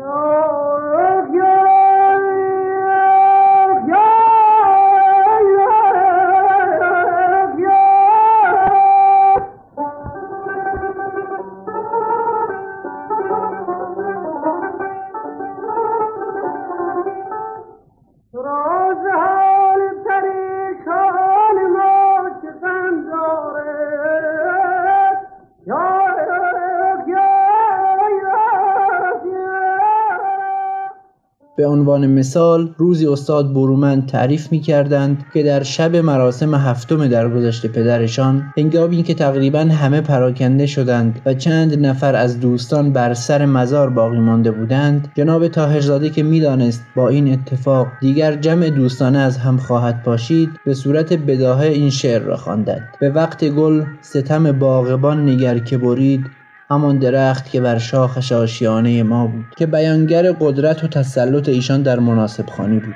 عنوان 31.67 32.07
مثال 32.07 32.75
روزی 32.77 33.07
استاد 33.07 33.53
برومند 33.53 34.07
تعریف 34.07 34.53
می 34.53 34.61
کردند 34.61 35.25
که 35.35 35.43
در 35.43 35.63
شب 35.63 35.97
مراسم 35.97 36.55
هفتم 36.55 37.09
درگذشت 37.09 37.67
پدرشان 37.67 38.53
هنگامی 38.59 39.03
که 39.03 39.15
تقریبا 39.15 39.59
همه 39.59 40.01
پراکنده 40.01 40.67
شدند 40.67 41.21
و 41.27 41.35
چند 41.35 41.87
نفر 41.87 42.15
از 42.15 42.41
دوستان 42.41 42.93
بر 42.93 43.15
سر 43.15 43.47
مزار 43.47 43.91
باقی 43.91 44.19
مانده 44.19 44.51
بودند 44.51 45.09
جناب 45.15 45.49
طاهرزاده 45.49 46.11
که 46.11 46.23
می‌دانست 46.23 46.83
با 46.97 47.09
این 47.09 47.33
اتفاق 47.33 47.87
دیگر 48.01 48.35
جمع 48.35 48.71
دوستانه 48.71 49.19
از 49.19 49.39
هم 49.39 49.57
خواهد 49.57 50.03
پاشید 50.03 50.51
به 50.65 50.75
صورت 50.75 51.13
بداهه 51.13 51.67
این 51.67 51.91
شعر 51.91 52.23
را 52.23 52.37
خواندند. 52.37 52.89
به 53.01 53.11
وقت 53.11 53.45
گل 53.45 53.85
ستم 54.01 54.53
باغبان 54.53 55.29
نگر 55.29 55.59
که 55.59 55.79
برید 55.79 56.27
همان 56.71 56.99
درخت 56.99 57.51
که 57.51 57.61
بر 57.61 57.79
شاخش 57.79 58.33
آشیانه 58.33 59.03
ما 59.03 59.27
بود 59.27 59.45
که 59.57 59.67
بیانگر 59.67 60.33
قدرت 60.33 60.85
و 60.85 60.89
تسلط 60.89 61.49
ایشان 61.49 61.83
در 61.83 61.99
مناسب 61.99 62.47
خانی 62.47 62.79
بود. 62.79 62.95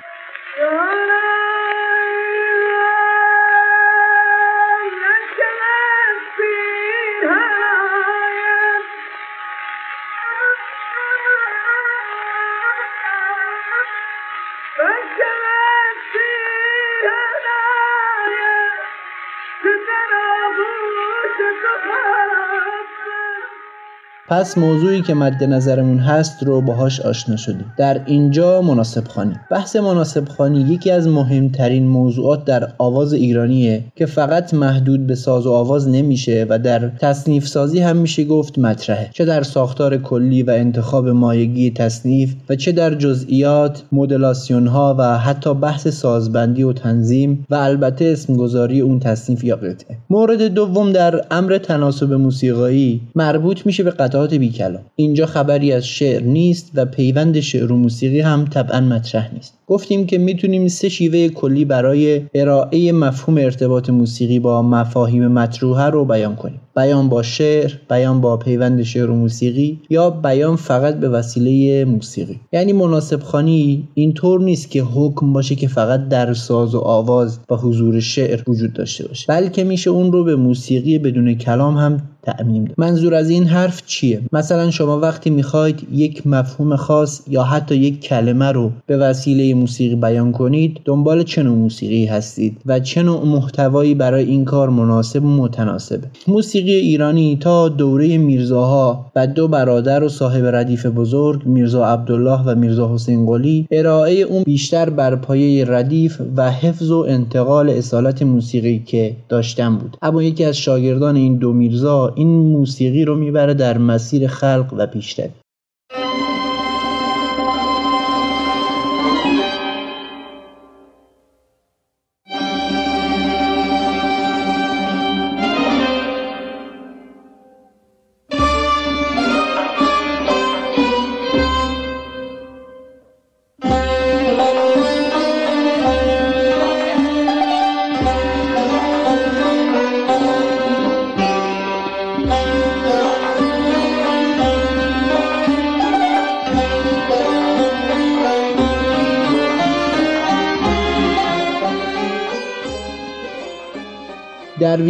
پس 24.31 24.59
موضوعی 24.59 25.03
که 25.03 25.15
مد 25.15 25.45
نظرمون 25.45 25.99
هست 25.99 26.43
رو 26.43 26.61
باهاش 26.61 27.01
آشنا 27.01 27.37
شدیم. 27.37 27.65
در 27.77 28.01
اینجا 28.07 28.63
مناسب 28.63 29.09
خانی. 29.09 29.35
بحث 29.51 29.77
مناسب 29.77 30.29
خانی 30.29 30.61
یکی 30.61 30.91
از 30.91 31.09
مهمترین 31.09 31.87
موضوعات 31.87 32.45
در 32.45 32.69
آواز 32.79 33.13
ایرانیه 33.13 33.85
که 33.97 34.07
فقط 34.07 34.55
محدود 34.55 35.07
به 35.07 35.15
ساز 35.15 35.47
و 35.47 35.53
آواز 35.53 35.89
نمیشه 35.89 36.47
و 36.49 36.59
در 36.59 36.89
تصنیف 36.89 37.47
سازی 37.47 37.81
هم 37.81 37.97
میشه 37.97 38.25
گفت 38.25 38.59
مطرحه. 38.59 39.11
چه 39.13 39.25
در 39.25 39.43
ساختار 39.43 39.97
کلی 39.97 40.43
و 40.43 40.51
انتخاب 40.51 41.09
مایگی 41.09 41.71
تصنیف 41.71 42.35
و 42.49 42.57
چه 42.57 42.73
در 42.73 42.95
جزئیات 42.95 43.83
مدلاسیون 43.93 44.67
ها 44.67 44.97
و 44.99 45.19
حتی 45.19 45.55
بحث 45.55 45.89
سازبندی 45.89 46.63
و 46.63 46.73
تنظیم 46.73 47.47
و 47.51 47.55
البته 47.55 48.05
اسمگذاری 48.05 48.81
اون 48.81 49.01
تصنیف 49.01 49.45
یا 49.45 49.57
قطعه. 49.57 49.97
مورد 50.11 50.43
دوم 50.43 50.93
در 50.93 51.25
امر 51.31 51.59
تناسب 51.59 52.13
موسیقایی 52.13 53.01
مربوط 53.15 53.67
میشه 53.67 53.83
به 53.83 53.91
قطعات 53.91 54.20
بی 54.27 54.51
کلام 54.51 54.83
اینجا 54.97 55.27
خبری 55.27 55.73
از 55.73 55.87
شعر 55.87 56.23
نیست 56.23 56.71
و 56.75 56.85
پیوند 56.85 57.41
شعر 57.41 57.73
و 57.73 57.77
موسیقی 57.77 58.21
هم 58.21 58.45
طبعا 58.45 58.81
مطرح 58.81 59.35
نیست. 59.35 59.55
گفتیم 59.67 60.07
که 60.07 60.19
می‌تونیم 60.19 60.69
سه 60.69 60.89
شیوه 60.89 61.29
کلی 61.29 61.65
برای 61.65 62.23
ارائه 62.35 62.93
مفهوم 62.93 63.39
ارتباط 63.39 63.91
موسیقی 63.91 64.39
با 64.39 64.63
مفاهیم 64.63 65.29
مطروحه 65.29 65.85
رو 65.85 66.05
بیان 66.05 66.37
کنیم. 66.37 66.61
بیان 66.77 67.09
با 67.09 67.23
شعر 67.23 67.73
بیان 67.91 68.21
با 68.21 68.37
پیوند 68.37 68.83
شعر 68.83 69.11
و 69.11 69.15
موسیقی 69.15 69.81
یا 69.91 70.11
بیان 70.11 70.57
فقط 70.57 71.01
به 71.01 71.09
وسیله 71.09 71.85
موسیقی. 71.85 72.41
یعنی 72.53 72.73
مناسب 72.73 73.21
خانی 73.23 73.89
اینطور 73.95 74.41
نیست 74.41 74.71
که 74.71 74.83
حکم 74.83 75.33
باشه 75.33 75.55
که 75.55 75.69
فقط 75.69 76.09
در 76.09 76.35
ساز 76.35 76.75
و 76.75 76.79
آواز 76.79 77.39
و 77.51 77.57
حضور 77.57 78.01
شعر 78.01 78.43
وجود 78.47 78.73
داشته 78.73 79.09
باشه. 79.09 79.27
بلکه 79.29 79.65
میشه 79.65 79.91
اون 79.91 80.13
رو 80.13 80.25
به 80.25 80.37
موسیقی 80.37 80.99
بدون 80.99 81.35
کلام 81.35 81.77
هم 81.77 82.03
تعمیم 82.23 82.65
ده. 82.65 82.75
منظور 82.79 83.15
از 83.15 83.31
این 83.31 83.45
حرف 83.45 83.83
چیه؟ 83.87 84.21
مثلا 84.33 84.71
شما 84.71 85.01
وقتی 85.01 85.31
می‌خواید 85.31 85.87
یک 85.93 86.27
مفهوم 86.27 86.77
خاص 86.77 87.23
یا 87.29 87.43
حتی 87.43 87.75
یک 87.77 88.01
کلمه 88.01 88.53
رو 88.53 88.73
به 88.87 88.97
وسیله 88.97 89.55
موسیقی 89.55 89.95
بیان 89.97 90.33
کنید 90.33 90.81
دنبال 90.85 91.23
چه 91.23 91.43
نوع 91.43 91.57
موسیقی 91.57 92.07
هستید 92.07 92.57
و 92.67 92.81
چه 92.81 93.03
نوع 93.03 93.27
محتوایی 93.27 93.95
برای 93.95 94.25
این 94.25 94.45
کار 94.45 94.69
مناسب 94.69 95.25
و 95.25 95.29
متناسبه؟ 95.29 96.07
موسیقی 96.29 96.60
ایرانی 96.69 97.37
تا 97.37 97.69
دوره 97.69 98.19
میرزاها 98.19 99.11
و 99.17 99.27
دو 99.27 99.49
برادر 99.49 100.05
و 100.05 100.09
صاحب 100.09 100.45
ردیف 100.47 100.87
بزرگ 100.87 101.47
میرزا 101.47 101.87
عبدالله 101.87 102.41
و 102.47 102.55
میرزا 102.55 102.95
حسین 102.95 103.27
قلی 103.27 103.67
ارائه 103.71 104.21
اون 104.21 104.43
بیشتر 104.43 104.91
بر 104.91 105.17
پایه 105.17 105.65
ردیف 105.69 106.21
و 106.37 106.51
حفظ 106.51 106.91
و 106.91 107.07
انتقال 107.09 107.71
اصالت 107.71 108.23
موسیقی 108.23 108.79
که 108.87 109.17
داشتن 109.29 109.77
بود. 109.77 109.97
اما 110.03 110.23
یکی 110.23 110.45
از 110.45 110.57
شاگردان 110.57 111.17
این 111.17 111.37
دو 111.37 111.53
میرزا 111.53 112.13
این 112.17 112.29
موسیقی 112.29 113.05
رو 113.05 113.17
می‌بره 113.17 113.55
در 113.55 113.79
مسیر 113.79 114.27
خلق 114.27 114.75
و 114.77 114.87
پیشروی 114.87 115.31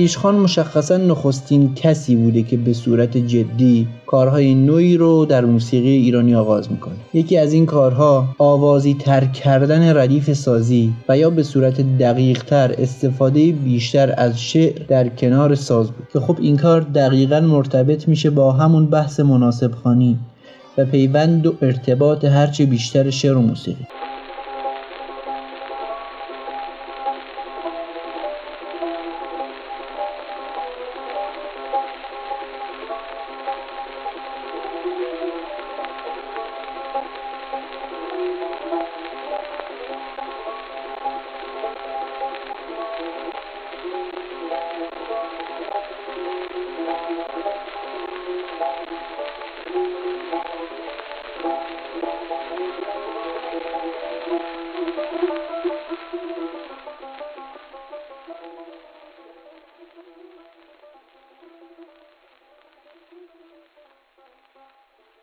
درویش 0.01 0.17
خان 0.17 0.35
مشخصا 0.35 0.97
نخستین 0.97 1.75
کسی 1.75 2.17
بوده 2.17 2.43
که 2.43 2.57
به 2.57 2.73
صورت 2.73 3.17
جدی 3.17 3.89
کارهای 4.07 4.55
نوعی 4.55 4.97
رو 4.97 5.25
در 5.25 5.45
موسیقی 5.45 5.89
ایرانی 5.89 6.35
آغاز 6.35 6.73
می‌کنه. 6.73 6.95
یکی 7.15 7.39
از 7.39 7.53
این 7.53 7.67
کارها 7.67 8.29
آوازی 8.39 8.95
تر 8.95 9.25
کردن 9.25 9.97
ردیف 9.97 10.33
سازی 10.33 10.93
و 11.09 11.19
یا 11.19 11.31
به 11.31 11.43
صورت 11.43 11.99
دقیق 11.99 12.45
تر 12.45 12.75
استفاده 12.79 13.53
بیشتر 13.53 14.15
از 14.17 14.41
شعر 14.41 14.83
در 14.89 15.09
کنار 15.09 15.55
ساز 15.55 15.91
بود. 15.91 16.07
که 16.13 16.21
خب 16.21 16.39
این 16.41 16.57
کار 16.57 16.81
دقیقا 16.81 17.41
مرتبط 17.41 18.09
میشه 18.09 18.31
با 18.31 18.53
همون 18.53 18.87
بحث 18.87 19.21
مناسب 19.21 19.71
خانی 19.85 20.19
و 20.79 20.85
پیوند 20.85 21.47
و 21.47 21.55
ارتباط 21.63 22.25
هرچه 22.25 22.67
بیشتر 22.67 23.11
شعر 23.11 23.37
و 23.37 23.41
موسیقی. 23.41 23.87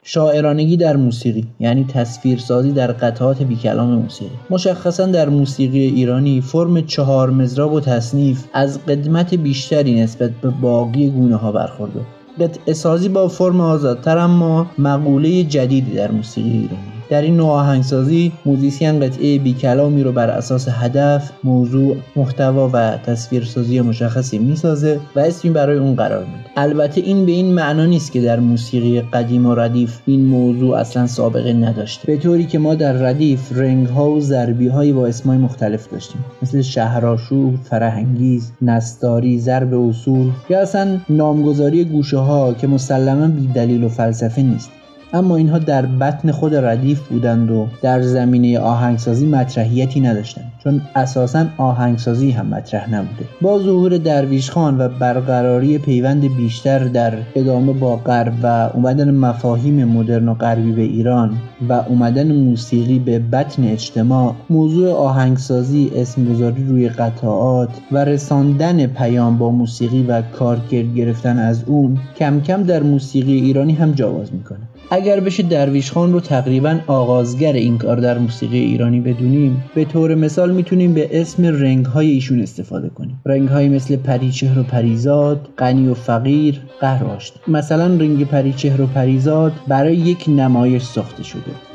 شاعرانگی 0.09 0.77
در 0.77 0.95
موسیقی 0.95 1.45
یعنی 1.59 1.83
تصویرسازی 1.83 2.71
در 2.71 2.91
قطعات 2.91 3.43
بیکلام 3.43 3.89
موسیقی. 3.89 4.35
مشخصا 4.49 5.05
در 5.05 5.29
موسیقی 5.29 5.79
ایرانی 5.79 6.41
فرم 6.41 6.81
چهار 6.81 7.29
مضراب 7.29 7.73
و 7.73 7.79
تصنیف 7.79 8.43
از 8.53 8.85
قدمت 8.85 9.33
بیشتری 9.33 10.01
نسبت 10.01 10.31
به 10.31 10.49
باقی 10.49 11.09
گونه 11.09 11.35
ها 11.35 11.51
برخورداره. 11.51 11.99
قطعه 12.39 12.73
سازی 12.73 13.09
با 13.09 13.27
فرم 13.27 13.61
آزادتر 13.61 14.17
اما 14.17 14.67
مقوله 14.77 15.43
جدیدی 15.43 15.91
در 15.91 16.11
موسیقی 16.11 16.49
ایرانی. 16.49 16.96
در 17.09 17.21
این 17.21 17.37
نوع 17.37 17.49
آهنگسازی 17.49 18.31
موزیسین 18.45 18.99
قطعه 18.99 19.39
بی 19.39 19.53
کلامی 19.53 20.03
رو 20.03 20.11
بر 20.11 20.29
اساس 20.29 20.67
هدف، 20.71 21.31
موضوع، 21.43 21.95
محتوا 22.15 22.69
و 22.73 22.97
تصویرسازی 23.05 23.81
مشخصی 23.81 24.37
می‌سازه 24.37 24.99
و 25.15 25.19
اسمی 25.19 25.51
برای 25.51 25.77
اون 25.77 25.95
قرار 25.95 26.19
میده. 26.19 26.49
البته 26.57 27.01
این 27.01 27.25
به 27.25 27.31
این 27.31 27.53
معنا 27.53 27.85
نیست 27.85 28.11
که 28.11 28.21
در 28.21 28.39
موسیقی 28.39 29.01
قدیم 29.01 29.45
و 29.45 29.55
ردیف 29.55 29.99
این 30.05 30.25
موضوع 30.25 30.77
اصلا 30.77 31.07
سابقه 31.07 31.53
نداشته. 31.53 32.07
به 32.07 32.17
طوری 32.17 32.45
که 32.45 32.59
ما 32.59 32.75
در 32.75 32.93
ردیف 32.93 33.57
رنگ 33.57 33.87
ها 33.87 34.09
و 34.09 34.19
ضربی 34.19 34.67
هایی 34.67 34.93
با 34.93 35.07
اسمای 35.07 35.37
مختلف 35.37 35.91
داشتیم 35.91 36.25
مثل 36.41 36.61
شهرآشوب، 36.61 37.55
فرح‌انگیز، 37.63 38.51
نستاری، 38.61 39.39
ضرب 39.39 39.73
اصول 39.73 40.29
یا 40.49 40.61
اصلا 40.61 40.99
نامگذاری 41.09 41.83
گوشه 41.83 42.17
ها 42.17 42.53
که 42.53 42.67
مسلما 42.67 43.27
بی 43.27 43.47
دلیل 43.47 43.83
و 43.83 43.89
فلسفه 43.89 44.41
نیست. 44.41 44.71
اما 45.13 45.35
اینها 45.35 45.59
در 45.59 45.85
بطن 45.85 46.31
خود 46.31 46.55
ردیف 46.55 47.07
بودند 47.07 47.51
و 47.51 47.67
در 47.81 48.01
زمینه 48.01 48.59
آهنگسازی 48.59 49.25
مطرحیتی 49.25 49.99
نداشتند 49.99 50.51
چون 50.63 50.81
اساسا 50.95 51.45
آهنگسازی 51.57 52.31
هم 52.31 52.45
مطرح 52.45 52.93
نبوده. 52.93 53.25
با 53.41 53.59
ظهور 53.59 53.97
درویش 53.97 54.51
خان 54.51 54.81
و 54.81 54.89
برقراری 54.89 55.77
پیوند 55.77 56.35
بیشتر 56.37 56.79
در 56.79 57.13
ادامه 57.35 57.73
با 57.73 57.95
غرب 57.95 58.33
و 58.43 58.69
اومدن 58.73 59.11
مفاهیم 59.11 59.85
مدرن 59.85 60.29
و 60.29 60.33
غربی 60.33 60.71
به 60.71 60.81
ایران 60.81 61.37
و 61.69 61.73
اومدن 61.73 62.31
موسیقی 62.31 62.99
به 62.99 63.19
بطن 63.19 63.63
اجتماع 63.63 64.33
موضوع 64.49 64.91
آهنگسازی 64.91 65.91
اسمگذاری 65.95 66.63
روی 66.63 66.89
قطعات 66.89 67.69
و 67.91 68.05
رساندن 68.05 68.87
پیام 68.87 69.37
با 69.37 69.51
موسیقی 69.51 70.03
و 70.03 70.21
کارکرد 70.21 70.95
گرفتن 70.95 71.37
از 71.37 71.63
اون 71.63 71.97
کم 72.17 72.41
کم 72.41 72.63
در 72.63 72.83
موسیقی 72.83 73.33
ایرانی 73.33 73.73
هم 73.73 73.91
جواز 73.91 74.33
می‌کنه 74.33 74.59
اگر 74.91 75.19
بشه 75.19 75.43
درویش 75.43 75.91
خان 75.91 76.13
رو 76.13 76.19
تقریبا 76.19 76.79
آغازگر 76.87 77.53
این 77.53 77.77
کار 77.77 77.97
در 77.97 78.17
موسیقی 78.17 78.59
ایرانی 78.59 79.01
بدونیم 79.01 79.63
به 79.75 79.85
طور 79.85 80.15
مثال 80.15 80.51
می‌تونیم 80.51 80.93
به 80.93 81.21
اسم 81.21 81.45
رنگ 81.45 81.85
های 81.85 82.07
ایشون 82.09 82.41
استفاده 82.41 82.89
کنیم. 82.89 83.21
رنگ 83.25 83.49
های 83.49 83.69
مثل 83.69 83.95
پریچهر 83.95 84.59
و 84.59 84.63
پریزاد 84.63 85.49
غنی 85.57 85.87
و 85.87 85.93
فقیر 85.93 86.61
قهر 86.79 87.03
مثلا 87.47 87.85
رنگ 87.85 88.25
پریچهر 88.25 88.81
و 88.81 88.87
پریزاد 88.87 89.53
برای 89.67 89.95
یک 89.95 90.25
نمایش 90.27 90.83
ساخته 90.83 91.23
شده. 91.23 91.66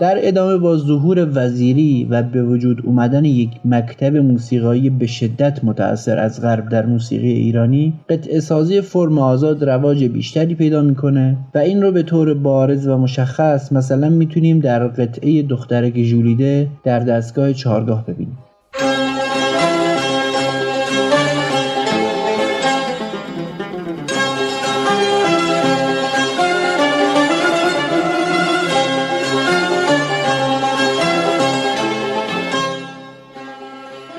در 0.00 0.28
ادامه 0.28 0.56
با 0.56 0.76
ظهور 0.76 1.28
وزیری 1.34 2.06
و 2.10 2.22
به 2.22 2.42
وجود 2.42 2.82
اومدن 2.84 3.24
یک 3.24 3.50
مکتب 3.64 4.16
موسیقایی 4.16 4.90
به 4.90 5.06
شدت 5.06 5.64
متأثر 5.64 6.18
از 6.18 6.42
غرب 6.42 6.68
در 6.68 6.86
موسیقی 6.86 7.32
ایرانی 7.32 7.92
قطعه 8.08 8.40
سازی 8.40 8.80
فرم 8.80 9.18
آزاد 9.18 9.64
رواج 9.64 10.04
بیشتری 10.04 10.54
پیدا 10.54 10.82
می‌کنه 10.82 11.36
و 11.54 11.58
این 11.58 11.82
رو 11.82 11.92
به 11.92 12.02
طور 12.02 12.34
بارز 12.34 12.88
و 12.88 12.96
مشخص 12.96 13.72
مثلا 13.72 14.08
می‌تونیم 14.08 14.60
در 14.60 14.88
قطعه 14.88 15.42
دخترک 15.42 16.02
ژولیده 16.02 16.68
در 16.84 17.00
دستگاه 17.00 17.52
چهارگاه 17.52 18.06
ببینیم. 18.06 18.38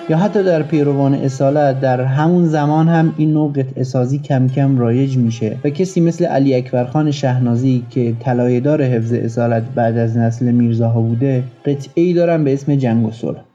یا 0.10 0.18
حتی 0.18 0.44
در 0.44 0.64
پیروان 0.64 1.14
اصالت 1.14 1.80
در 1.80 2.02
همون 2.02 2.46
زمان 2.46 2.88
هم 2.88 3.14
این 3.18 3.34
نوع 3.34 3.52
قطعه 3.52 3.84
سازی 3.84 4.20
کم 4.20 4.48
کم 4.48 4.78
رایج 4.78 5.18
میشه. 5.18 5.58
و 5.64 5.70
کسی 5.70 6.02
مثل 6.02 6.26
علی 6.26 6.56
اکبرخان 6.56 7.12
شهنازی 7.12 7.84
که 7.90 8.14
طلایه‌دار 8.20 8.84
حفظ 8.84 9.14
اصالت 9.14 9.64
بعد 9.76 9.98
از 9.98 10.18
نسل 10.18 10.52
میرزاها 10.52 11.02
بوده 11.02 11.44
قطعه 11.66 12.04
ای 12.04 12.14
دارن 12.14 12.44
به 12.44 12.54
اسم 12.54 12.76
جنگ 12.76 13.06
و 13.06 13.12
صلح. 13.12 13.49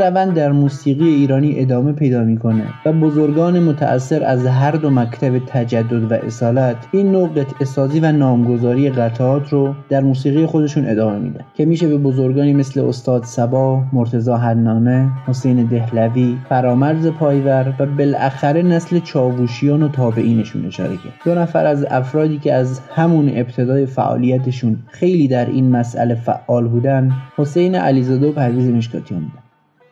روند 0.00 0.34
در 0.34 0.52
موسیقی 0.52 1.08
ایرانی 1.08 1.60
ادامه 1.60 1.92
پیدا 1.92 2.24
می‌کنه 2.24 2.64
و 2.86 2.92
بزرگان 2.92 3.60
متأثر 3.60 4.24
از 4.24 4.46
هر 4.46 4.70
دو 4.70 4.90
مکتب 4.90 5.38
تجدد 5.38 6.12
و 6.12 6.14
اصالت 6.14 6.76
این 6.92 7.12
نوع 7.12 7.28
قطعه 7.28 8.00
و 8.00 8.12
نامگذاری 8.12 8.90
قطعات 8.90 9.48
رو 9.48 9.74
در 9.88 10.00
موسیقی 10.00 10.46
خودشون 10.46 10.88
ادامه 10.88 11.18
میدن 11.18 11.44
که 11.54 11.64
میشه 11.64 11.88
به 11.88 11.98
بزرگانی 11.98 12.52
مثل 12.52 12.80
استاد 12.80 13.24
سبا، 13.24 13.82
مرتضی 13.92 14.30
حنانه، 14.30 15.10
حسین 15.26 15.64
دهلوی، 15.64 16.36
فرامرز 16.48 17.06
پایور 17.06 17.74
و 17.78 17.86
بالاخره 17.86 18.62
نسل 18.62 18.98
چاووشیان 18.98 19.82
و 19.82 19.88
تابعینشون 19.88 20.66
اشاره 20.66 20.96
کرد. 20.96 21.12
دو 21.24 21.34
نفر 21.34 21.66
از 21.66 21.86
افرادی 21.90 22.38
که 22.38 22.54
از 22.54 22.80
همون 22.94 23.28
ابتدای 23.34 23.86
فعالیتشون 23.86 24.76
خیلی 24.86 25.28
در 25.28 25.46
این 25.46 25.70
مسئله 25.70 26.14
فعال 26.14 26.68
بودن، 26.68 27.12
حسین 27.36 27.74
علیزاده 27.74 28.28
و 28.28 28.32
پرویز 28.32 28.70
مشکاتیان 28.70 29.20
بودن. 29.20 29.49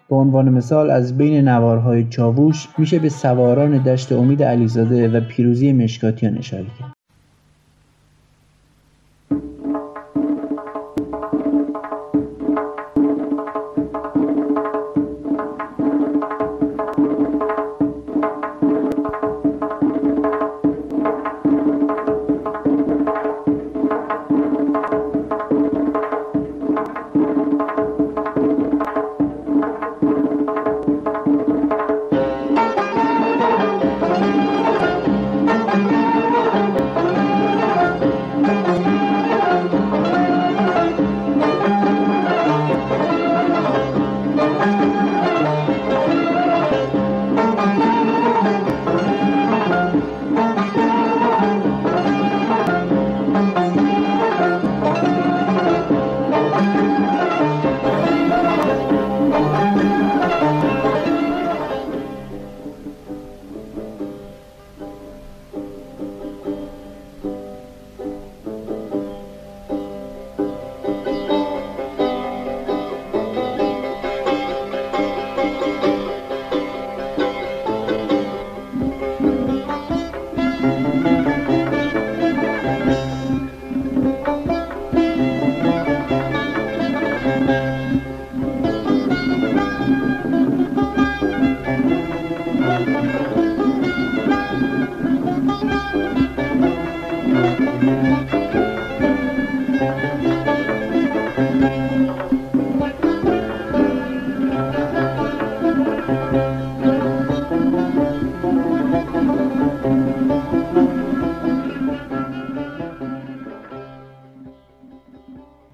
به 0.09 0.17
عنوان 0.17 0.49
مثال 0.49 0.91
از 0.91 1.17
بین 1.17 1.49
نوارهای 1.49 2.05
چاووش 2.05 2.69
میشه 2.79 2.99
به 2.99 3.09
سواران 3.09 3.83
دشت 3.83 4.13
امید 4.13 4.43
علیزاده 4.43 5.09
و 5.09 5.21
پیروزی 5.21 5.73
مشکاتیان 5.73 6.39
اشاره 6.39 6.67
کرد. 6.79 6.98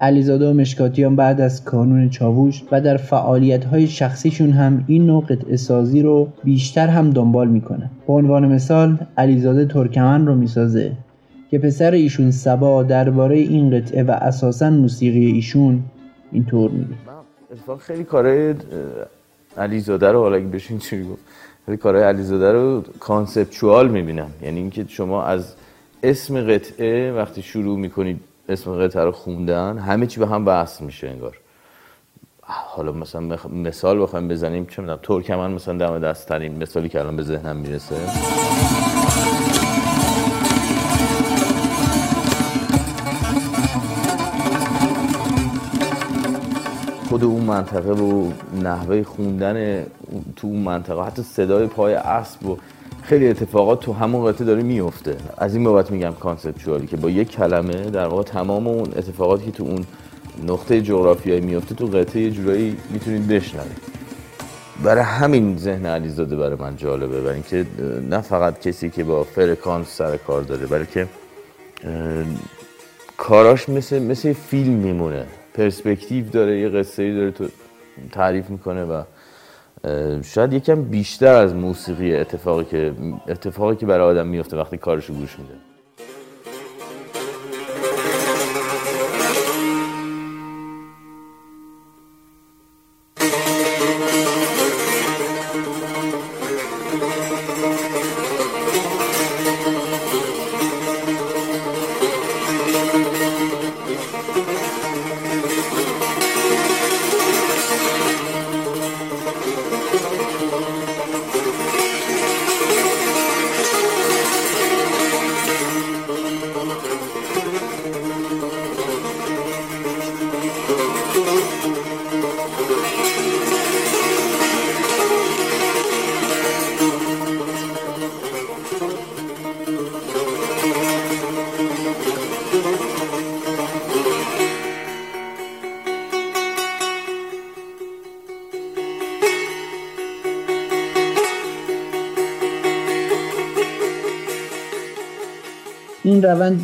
علیزاده 0.05 0.49
و 0.49 0.53
مشکاتیان 0.53 1.15
بعد 1.15 1.41
از 1.41 1.63
کانون 1.63 2.09
چاووش 2.09 2.63
و 2.71 2.81
در 2.81 2.97
فعالیت‌های 2.97 3.87
شخصیشون 3.87 4.51
هم 4.51 4.83
این 4.87 5.05
نوع 5.05 5.23
قطعه 5.25 5.55
سازی 5.55 6.01
رو 6.01 6.29
بیشتر 6.43 6.87
هم 6.87 7.09
دنبال 7.09 7.47
می‌کنه. 7.47 7.89
به 8.07 8.13
عنوان 8.13 8.47
مثال 8.47 8.97
علیزاده 9.17 9.65
ترکمن 9.65 10.27
رو 10.27 10.35
می‌سازه 10.35 10.91
که 11.51 11.59
پسر 11.59 11.91
ایشون 11.91 12.31
سبا 12.31 12.83
درباره 12.83 13.37
این 13.37 13.79
قطعه 13.79 14.03
و 14.03 14.11
اساسا 14.11 14.69
موسیقی 14.69 15.25
ایشون 15.25 15.83
اینطور 16.31 16.71
میگه. 16.71 16.95
خیلی 17.79 18.03
کارهای 18.03 18.53
علیزاده 19.57 20.11
رو 20.11 20.19
حالا 20.19 20.39
بشه 20.39 20.71
اینجوری 20.71 21.03
گفت 21.03 21.21
خیلی 21.65 21.77
کارهای 21.77 22.03
علیزاده 22.03 22.51
رو 22.51 22.83
کانسپچوال 22.99 23.89
می‌بینم. 23.89 24.29
یعنی 24.41 24.59
اینکه 24.59 24.85
شما 24.87 25.23
از 25.23 25.53
اسم 26.03 26.41
قطعه 26.41 27.11
وقتی 27.11 27.41
شروع 27.41 27.79
می‌کنید 27.79 28.19
اسم 28.49 28.83
قطعه 28.83 29.03
رو 29.03 29.11
خوندن 29.11 29.77
همه 29.77 30.07
چی 30.07 30.19
به 30.19 30.27
هم 30.27 30.47
وصل 30.47 30.85
میشه 30.85 31.07
انگار. 31.07 31.37
حالا 32.41 32.91
مثلا 32.91 33.27
بخ... 33.27 33.45
مثال 33.45 34.01
بخوایم 34.01 34.27
بزنیم 34.27 34.65
چه 34.65 34.81
می‌دونم 34.81 34.99
ترکمن 35.03 35.51
مثلا 35.51 35.77
دم 35.77 35.99
دست 35.99 36.29
ترین 36.29 36.63
مثالی 36.63 36.89
که 36.89 36.99
الان 36.99 37.15
به 37.15 37.23
ذهنم 37.23 37.55
می‌رسه. 37.55 37.95
خود 47.09 47.23
اون 47.23 47.43
منطقه 47.43 47.91
و 47.91 48.31
نحوه 48.63 49.03
خوندن 49.03 49.83
تو 50.35 50.47
اون 50.47 50.59
منطقه 50.59 51.03
حتی 51.03 51.23
صدای 51.23 51.67
پای 51.67 51.93
اسب 51.93 52.45
و 52.45 52.57
خیلی 53.05 53.27
اتفاقات 53.27 53.79
تو 53.79 53.93
همون 53.93 54.31
قطعه 54.31 54.47
داره 54.47 54.63
میفته. 54.63 55.17
از 55.37 55.55
این 55.55 55.63
بابت 55.63 55.91
میگم 55.91 56.13
conceptual 56.19 56.81
ی 56.81 56.87
که 56.87 56.97
با 56.97 57.09
یک 57.09 57.31
کلمه 57.31 57.89
در 57.89 58.07
واقع 58.07 58.23
تمام 58.23 58.67
اون 58.67 58.87
اتفاقاتی 58.95 59.45
که 59.45 59.51
تو 59.51 59.63
اون 59.63 59.85
نقطه 60.47 60.81
جغرافیایی 60.81 61.41
میفته 61.41 61.75
تو 61.75 61.85
قطعه 61.85 62.21
یه 62.21 62.31
جورایی 62.31 62.77
می‌تونید 62.89 63.27
بشنوید. 63.27 63.77
برای 64.83 65.03
همین 65.03 65.57
ذهن 65.57 65.85
علیزاده 65.85 66.35
برای 66.35 66.55
من 66.55 66.77
جالبه 66.77 67.21
برای 67.21 67.33
اینکه 67.33 67.65
نه 68.09 68.21
فقط 68.21 68.59
کسی 68.59 68.89
که 68.89 69.03
با 69.03 69.23
فرکانس 69.23 69.87
سر 69.87 70.07
و 70.07 70.17
کار 70.17 70.41
داره 70.41 70.67
بلکه 70.67 71.07
کاراش 73.17 73.69
مثل 73.69 73.99
مثل 73.99 74.33
فیلم 74.33 74.73
میمونه. 74.73 75.25
پرسپکتیو 75.53 76.29
داره 76.29 76.59
یه 76.59 76.69
قصه 76.69 77.13
داره 77.15 77.31
تو 77.31 77.47
تعریف 78.11 78.49
می‌کنه 78.49 78.83
و 78.83 79.03
شاید 80.23 80.53
یکم 80.53 80.83
بیشتر 80.83 81.33
از 81.33 81.55
موسیقی 81.55 82.15
اتفاقی 82.15 82.65
که 82.65 82.93
اتفاقی 83.27 83.75
که 83.75 83.85
برای 83.85 84.07
آدم 84.07 84.27
میفته 84.27 84.57
وقتی 84.57 84.77
کارشو 84.77 85.13
گوش 85.13 85.39
میده. 85.39 85.53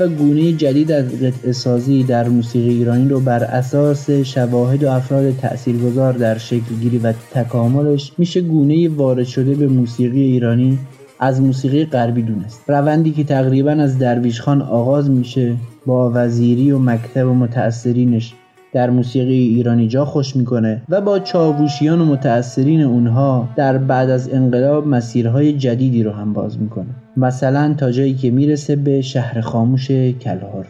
و 0.02 0.08
گونه 0.08 0.54
جدید 0.54 0.92
از 0.92 1.06
قطعه 1.06 1.52
سازی 1.52 2.04
در 2.04 2.30
موسیقی 2.30 2.70
ایرانی 2.70 3.10
رو 3.10 3.20
بر 3.20 3.44
اساس 3.44 4.10
شواهد 4.10 4.84
و 4.84 4.90
افراد 4.90 5.38
تاثیرگذار 5.38 6.14
در 6.14 6.38
شکل 6.38 6.76
گیری 6.82 6.98
و 6.98 7.14
تکاملش 7.32 8.14
میشه 8.18 8.42
گونه 8.42 8.90
وارد 8.90 9.26
شده 9.26 9.56
به 9.56 9.68
موسیقی 9.68 10.22
ایرانی 10.22 10.80
از 11.20 11.42
موسیقی 11.42 11.86
غربی 11.86 12.22
دونست. 12.22 12.62
روندی 12.68 13.12
که 13.12 13.24
تقریبا 13.24 13.72
از 13.72 13.98
درویش 13.98 14.42
خان 14.42 14.62
آغاز 14.62 15.10
میشه 15.10 15.56
با 15.86 16.12
وزیری 16.16 16.72
و 16.72 16.80
مکتب 16.80 17.28
و 17.28 17.34
متأثرینش. 17.34 18.34
در 18.74 18.90
موسیقی 18.90 19.34
ایرانی 19.34 19.88
جا 19.88 20.06
خوش 20.06 20.36
می‌کنه 20.36 20.82
و 20.90 21.02
با 21.02 21.20
چاووشیان 21.20 22.02
و 22.02 22.06
متأثرین 22.06 22.82
اونها 22.82 23.50
در 23.56 23.78
بعد 23.78 24.10
از 24.10 24.34
انقلاب 24.34 24.88
مسیرهای 24.88 25.54
جدیدی 25.54 26.04
رو 26.04 26.12
هم 26.12 26.34
باز 26.34 26.62
می‌کنه. 26.62 26.96
مثلا 27.18 27.74
تا 27.78 27.92
جایی 27.92 28.14
که 28.14 28.32
می‌رسه 28.32 28.76
به 28.76 29.02
شهر 29.02 29.42
خاموش 29.42 29.92
کلهار. 29.92 30.68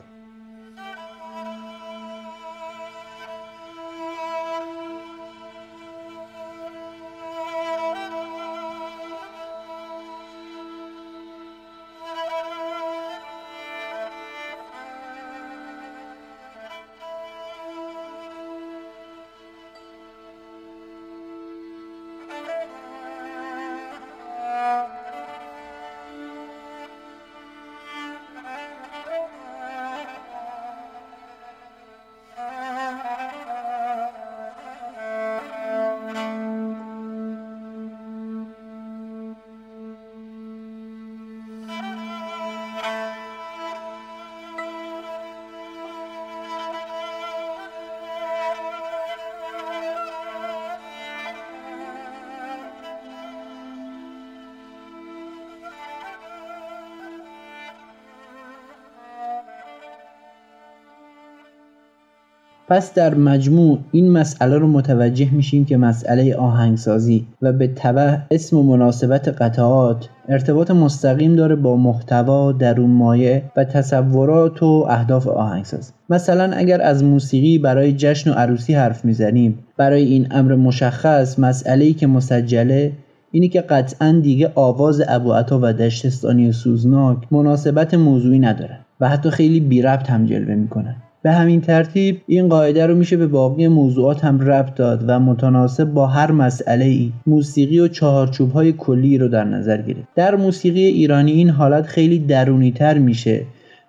پس 62.72 62.94
در 62.94 63.16
مجموع 63.16 63.80
این 63.92 64.12
مسئله 64.12 64.58
رو 64.58 64.68
متوجه 64.68 65.32
میشیم 65.32 65.66
که 65.66 65.78
مسئله 65.78 66.36
آهنگسازی 66.36 67.28
و 67.42 67.54
به 67.54 67.68
تبع 67.68 68.18
اسم 68.32 68.58
و 68.58 68.64
مناسبت 68.64 69.28
قطعات 69.28 70.10
ارتباط 70.30 70.72
مستقیم 70.72 71.36
داره 71.36 71.56
با 71.56 71.78
محتوا 71.78 72.52
درون 72.52 72.90
مایه 72.90 73.44
و 73.58 73.64
تصورات 73.64 74.64
و 74.64 74.86
اهداف 74.90 75.28
آهنگساز. 75.28 75.92
مثلا 76.10 76.52
اگر 76.54 76.82
از 76.82 77.04
موسیقی 77.04 77.58
برای 77.58 77.94
جشن 77.94 78.32
و 78.32 78.34
عروسی 78.34 78.74
حرف 78.74 79.06
می‌زنیم 79.06 79.60
برای 79.78 80.04
این 80.04 80.28
امر 80.32 80.56
مشخص 80.56 81.40
مسئله 81.40 81.86
ای 81.86 81.94
که 81.94 82.08
مسجله 82.08 82.92
اینی 83.32 83.50
که 83.50 83.62
قطعا 83.62 84.20
دیگه 84.24 84.52
آواز 84.56 85.02
ابو 85.08 85.34
عطا 85.34 85.60
و 85.62 85.74
دشتستانی 85.74 86.52
سوزناک 86.52 87.18
مناسبت 87.32 87.94
موضوعی 87.94 88.40
نداره 88.40 88.80
و 89.00 89.10
حتی 89.10 89.30
خیلی 89.30 89.60
بی 89.60 89.82
ربط 89.82 90.10
هم 90.10 90.26
جلوه 90.26 90.56
می‌کنن 90.56 90.96
به 91.24 91.32
همین 91.32 91.62
ترتیب 91.62 92.22
این 92.28 92.50
قاعده 92.50 92.86
رو 92.86 92.96
میشه 92.96 93.18
به 93.18 93.28
باقی 93.28 93.68
موضوعات 93.68 94.26
هم 94.26 94.40
ربط 94.40 94.76
داد 94.76 95.04
و 95.08 95.20
متناسب 95.20 95.84
با 95.94 96.08
هر 96.08 96.32
مسئله 96.32 96.86
ای 96.86 97.12
موسیقی 97.28 97.80
و 97.80 97.88
چهارچوب 97.88 98.52
های 98.52 98.72
کلی 98.72 99.18
رو 99.18 99.28
در 99.28 99.44
نظر 99.44 99.82
گرفت. 99.82 100.08
در 100.16 100.36
موسیقی 100.36 100.86
ایرانی 100.86 101.32
این 101.32 101.50
حالت 101.50 101.86
خیلی 101.86 102.20
درونی 102.20 102.72
تر 102.72 102.98
میشه 102.98 103.46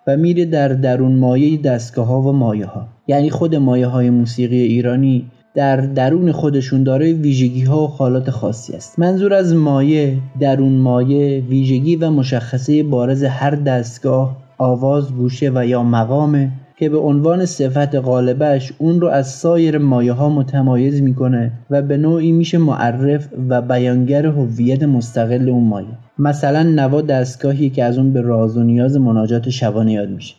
و 0.07 0.17
میره 0.17 0.45
در 0.45 0.67
درون 0.67 1.15
مایه 1.15 1.57
دستگاه 1.57 2.07
ها 2.07 2.21
و 2.21 2.31
مایه 2.31 2.65
ها 2.65 2.87
یعنی 3.07 3.29
خود 3.29 3.55
مایه 3.55 3.87
های 3.87 4.09
موسیقی 4.09 4.61
ایرانی 4.61 5.25
در 5.55 5.77
درون 5.77 6.31
خودشون 6.31 6.83
داره 6.83 7.13
ویژگی 7.13 7.63
ها 7.63 7.83
و 7.83 7.87
حالات 7.87 8.29
خاصی 8.29 8.73
است. 8.73 8.99
منظور 8.99 9.33
از 9.33 9.55
مایه 9.55 10.17
درون 10.39 10.73
مایه 10.73 11.43
ویژگی 11.49 11.95
و 11.95 12.09
مشخصه 12.09 12.83
بارز 12.83 13.23
هر 13.23 13.51
دستگاه 13.55 14.37
آواز 14.57 15.11
گوشه 15.15 15.51
و 15.55 15.65
یا 15.65 15.83
مقامه 15.83 16.51
که 16.77 16.89
به 16.89 16.97
عنوان 16.97 17.45
صفت 17.45 17.95
غالبش 17.95 18.73
اون 18.77 19.01
رو 19.01 19.07
از 19.07 19.27
سایر 19.27 19.77
مایه 19.77 20.13
ها 20.13 20.29
متمایز 20.29 21.01
می‌کنه 21.01 21.51
و 21.69 21.81
به 21.81 21.97
نوعی 21.97 22.31
میشه 22.31 22.57
معرف 22.57 23.27
و 23.49 23.61
بیانگر 23.61 24.25
هویت 24.25 24.83
مستقل 24.83 25.49
اون 25.49 25.63
مایه. 25.63 25.87
مثلا 26.19 26.63
نوا 26.63 27.01
دستگاهی 27.01 27.69
که 27.69 27.83
از 27.83 27.97
اون 27.97 28.13
به 28.13 28.21
راز 28.21 28.57
و 28.57 28.63
نیاز 28.63 28.97
مناجات 28.97 29.49
شبانه 29.49 29.93
یاد 29.93 30.09
میشه. 30.09 30.35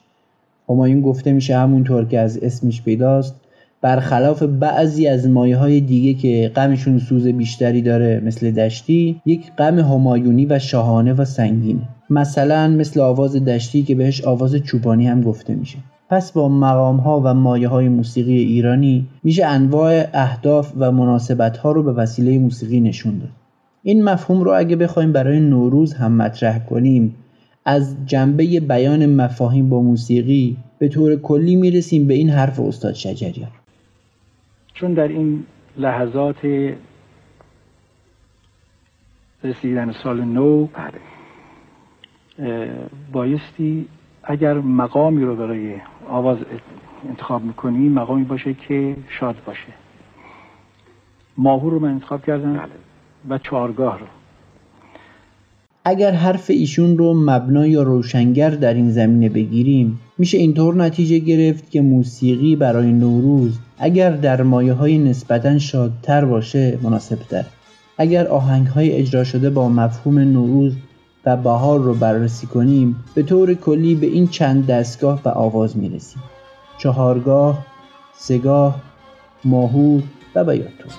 همایون 0.69 1.01
گفته 1.01 1.33
میشه 1.33 1.57
همونطور 1.57 2.05
که 2.05 2.21
از 2.21 2.39
اسمش 2.39 2.83
پیداست 2.83 3.35
برخلاف 3.81 4.43
بعضی 4.43 5.09
از 5.09 5.29
مایه 5.29 5.57
های 5.57 5.81
دیگه 5.81 6.15
که 6.15 6.51
غمشون 6.57 6.99
سوز 6.99 7.27
بیشتری 7.27 7.83
داره 7.83 8.23
مثل 8.25 8.51
دشتی 8.51 9.21
یک 9.27 9.53
غم 9.59 9.79
همایونی 9.79 10.47
و 10.47 10.59
شاهانه 10.59 11.13
و 11.13 11.25
سنگینه. 11.25 11.89
مثلا 12.11 12.69
مثل 12.69 13.01
آواز 13.01 13.37
دشتی 13.37 13.83
که 13.83 13.95
بهش 13.95 14.25
آواز 14.25 14.55
چوبانی 14.57 15.07
هم 15.07 15.23
گفته 15.23 15.55
میشه. 15.55 15.79
پس 16.09 16.33
با 16.33 16.49
مقام 16.49 16.97
ها 16.97 17.21
و 17.25 17.35
مایه 17.35 17.69
های 17.69 17.89
موسیقی 17.89 18.39
ایرانی 18.39 19.07
میشه 19.23 19.47
انواع 19.47 20.05
اهداف 20.13 20.73
و 20.79 20.93
مناسبت 20.93 21.57
ها 21.57 21.73
رو 21.73 21.83
به 21.83 21.93
وسیله 21.93 22.39
موسیقی 22.39 22.81
نشون 22.81 23.19
داد. 23.19 23.31
این 23.83 24.05
مفهوم 24.05 24.41
رو 24.41 24.51
اگه 24.57 24.77
بخوایم 24.77 25.13
برای 25.13 25.41
نوروز 25.41 25.95
هم 25.95 26.13
مطرح 26.13 26.59
کنیم 26.59 27.15
از 27.65 27.97
جنبه 28.07 28.61
بیان 28.61 29.07
مفاهیم 29.07 29.69
با 29.69 29.83
موسیقی 29.83 30.57
به 30.79 30.89
طور 30.89 31.17
کلی 31.17 31.57
می‌رسیم 31.57 32.07
به 32.07 32.15
این 32.15 32.31
حرف 32.31 32.61
استاد 32.61 32.95
شجریان. 32.95 33.51
چون 34.75 34.95
در 34.95 35.09
این 35.09 35.45
لحظات 35.77 36.37
رسیدن 39.45 39.93
سال 40.03 40.25
نو 40.25 40.69
بایستی 43.13 43.87
اگر 44.27 44.55
مقامی 44.55 45.25
رو 45.25 45.37
برای 45.37 45.75
آواز 46.09 46.39
انتخاب 47.09 47.43
می‌کنی 47.43 47.89
مقامی 47.89 48.25
باشه 48.25 48.55
که 48.55 48.97
شاد 49.09 49.37
باشه. 49.47 49.73
ماهور 51.37 51.73
رو 51.73 51.79
من 51.81 51.91
انتخاب 51.91 52.25
کردم 52.25 52.61
و 53.29 53.39
چهارگاه 53.39 53.99
رو. 53.99 54.07
اگر 55.85 56.11
حرف 56.11 56.51
ایشون 56.51 56.99
رو 56.99 57.15
مبنا 57.15 57.67
یا 57.67 57.83
روشنگر 57.83 58.51
در 58.51 58.75
این 58.75 58.91
زمینه 58.91 59.29
بگیریم 59.29 60.01
میشه 60.19 60.39
اینطور 60.39 60.75
نتیجه 60.75 61.19
گرفت 61.19 61.71
که 61.71 61.83
موسیقی 61.83 62.57
برای 62.57 62.93
نوروز 62.93 63.59
اگر 63.79 64.11
در 64.11 64.43
مایه 64.43 64.73
های 64.73 64.99
نسبتا 64.99 65.59
شادتر 65.59 66.25
باشه 66.25 66.79
مناسب 66.83 67.17
تر 67.17 67.45
اگر 67.99 68.27
آهنگ 68.27 68.67
های 68.67 68.93
اجرا 68.93 69.25
شده 69.25 69.51
با 69.51 69.69
مفهوم 69.69 70.19
نوروز 70.19 70.77
و 71.27 71.37
بهار 71.37 71.81
رو 71.81 71.95
بررسی 71.95 72.47
کنیم 72.47 73.05
به 73.15 73.23
طور 73.23 73.55
کلی 73.55 73.95
به 73.95 74.07
این 74.07 74.29
چند 74.29 74.67
دستگاه 74.67 75.21
و 75.25 75.29
آواز 75.29 75.77
می‌رسیم. 75.77 76.23
چهارگاه، 76.79 77.67
سگاه، 78.17 78.81
ماهور 79.45 80.03
و 80.35 80.45
بیاتون. 80.45 80.93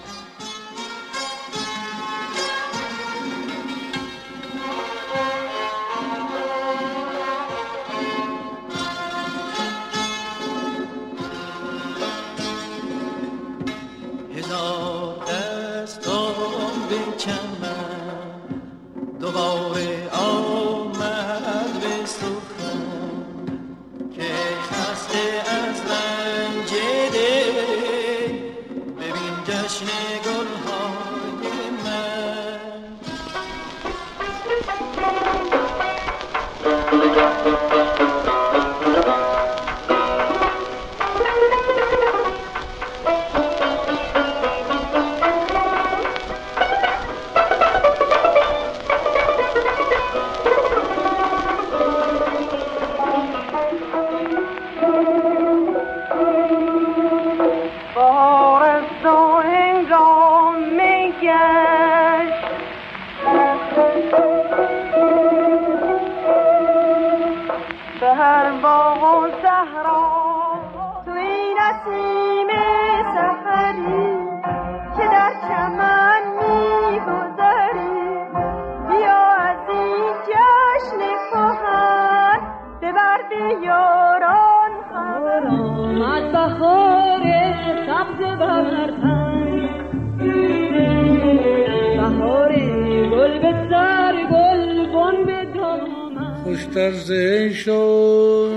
دامن 96.76 96.91
خوشتر 96.91 96.91
ز 96.91 97.11
عیش 97.11 97.67
و 97.67 98.53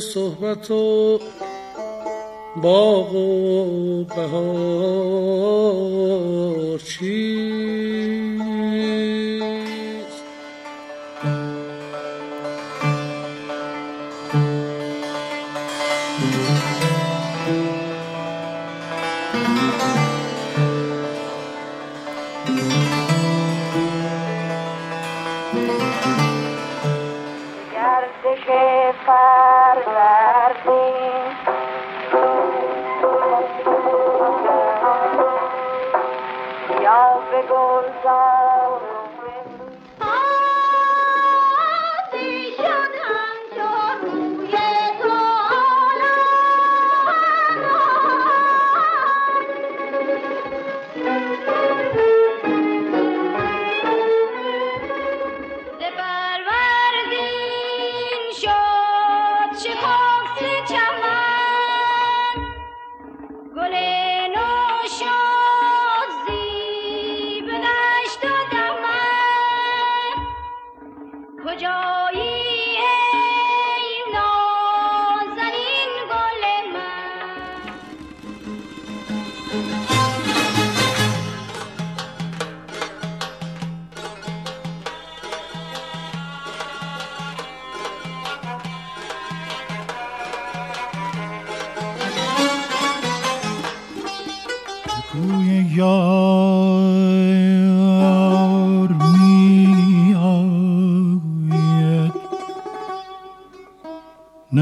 صحبت 0.00 0.70
و 0.70 1.18
باغ 2.56 3.14
و 3.14 4.04
بهار. 4.04 5.11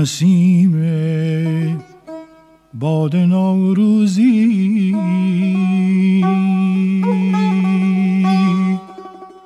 نسیم 0.00 0.74
باد 2.74 3.16
نوروزی. 3.16 4.92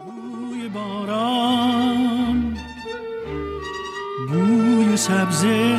بوی 0.05 0.68
باران 0.74 2.57
بوی 4.28 4.96
سبزه 4.96 5.78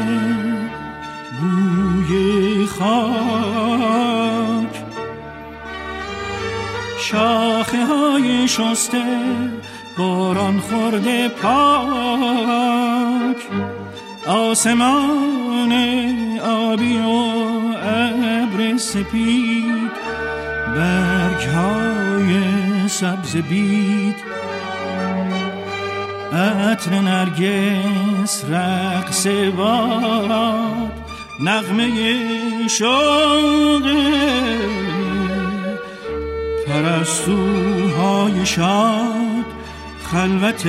بوی 1.39 2.65
خاک. 2.65 2.85
شاخه 6.99 7.85
های 7.85 8.47
شسته 8.47 9.03
باران 9.97 10.59
خورده 10.59 11.29
پاک. 11.29 12.35
آسمان 14.27 15.73
آبی 16.39 16.97
و 16.97 17.09
ابر 17.83 18.77
سپید 18.77 19.91
برگ 20.75 21.47
های 21.47 22.39
سبز 22.87 23.35
بید. 23.35 24.15
عطر 26.33 26.91
نرگس 26.99 28.45
رقص 28.49 29.27
باد 29.27 30.91
نغمه 31.39 31.89
شوقه 32.67 33.95
پرستوهای 36.67 38.45
شاد. 38.45 39.24
خلوت 40.15 40.67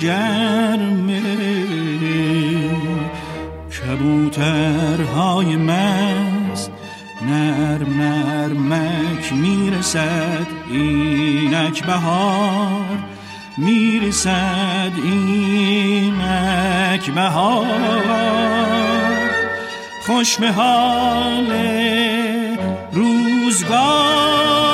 گرم 0.00 1.08
کبوترهای 3.78 5.56
مست 5.56 6.70
نرم 7.22 8.00
نرمک 8.00 9.32
می‌رسد 9.32 10.46
اینک 10.70 11.84
بهار 11.84 12.98
می‌رسد 13.58 14.92
اینک 15.04 16.20
بهار. 17.10 17.66
خوش 20.06 20.36
به 20.36 20.52
حال 20.52 21.52
روزگار 22.92 24.65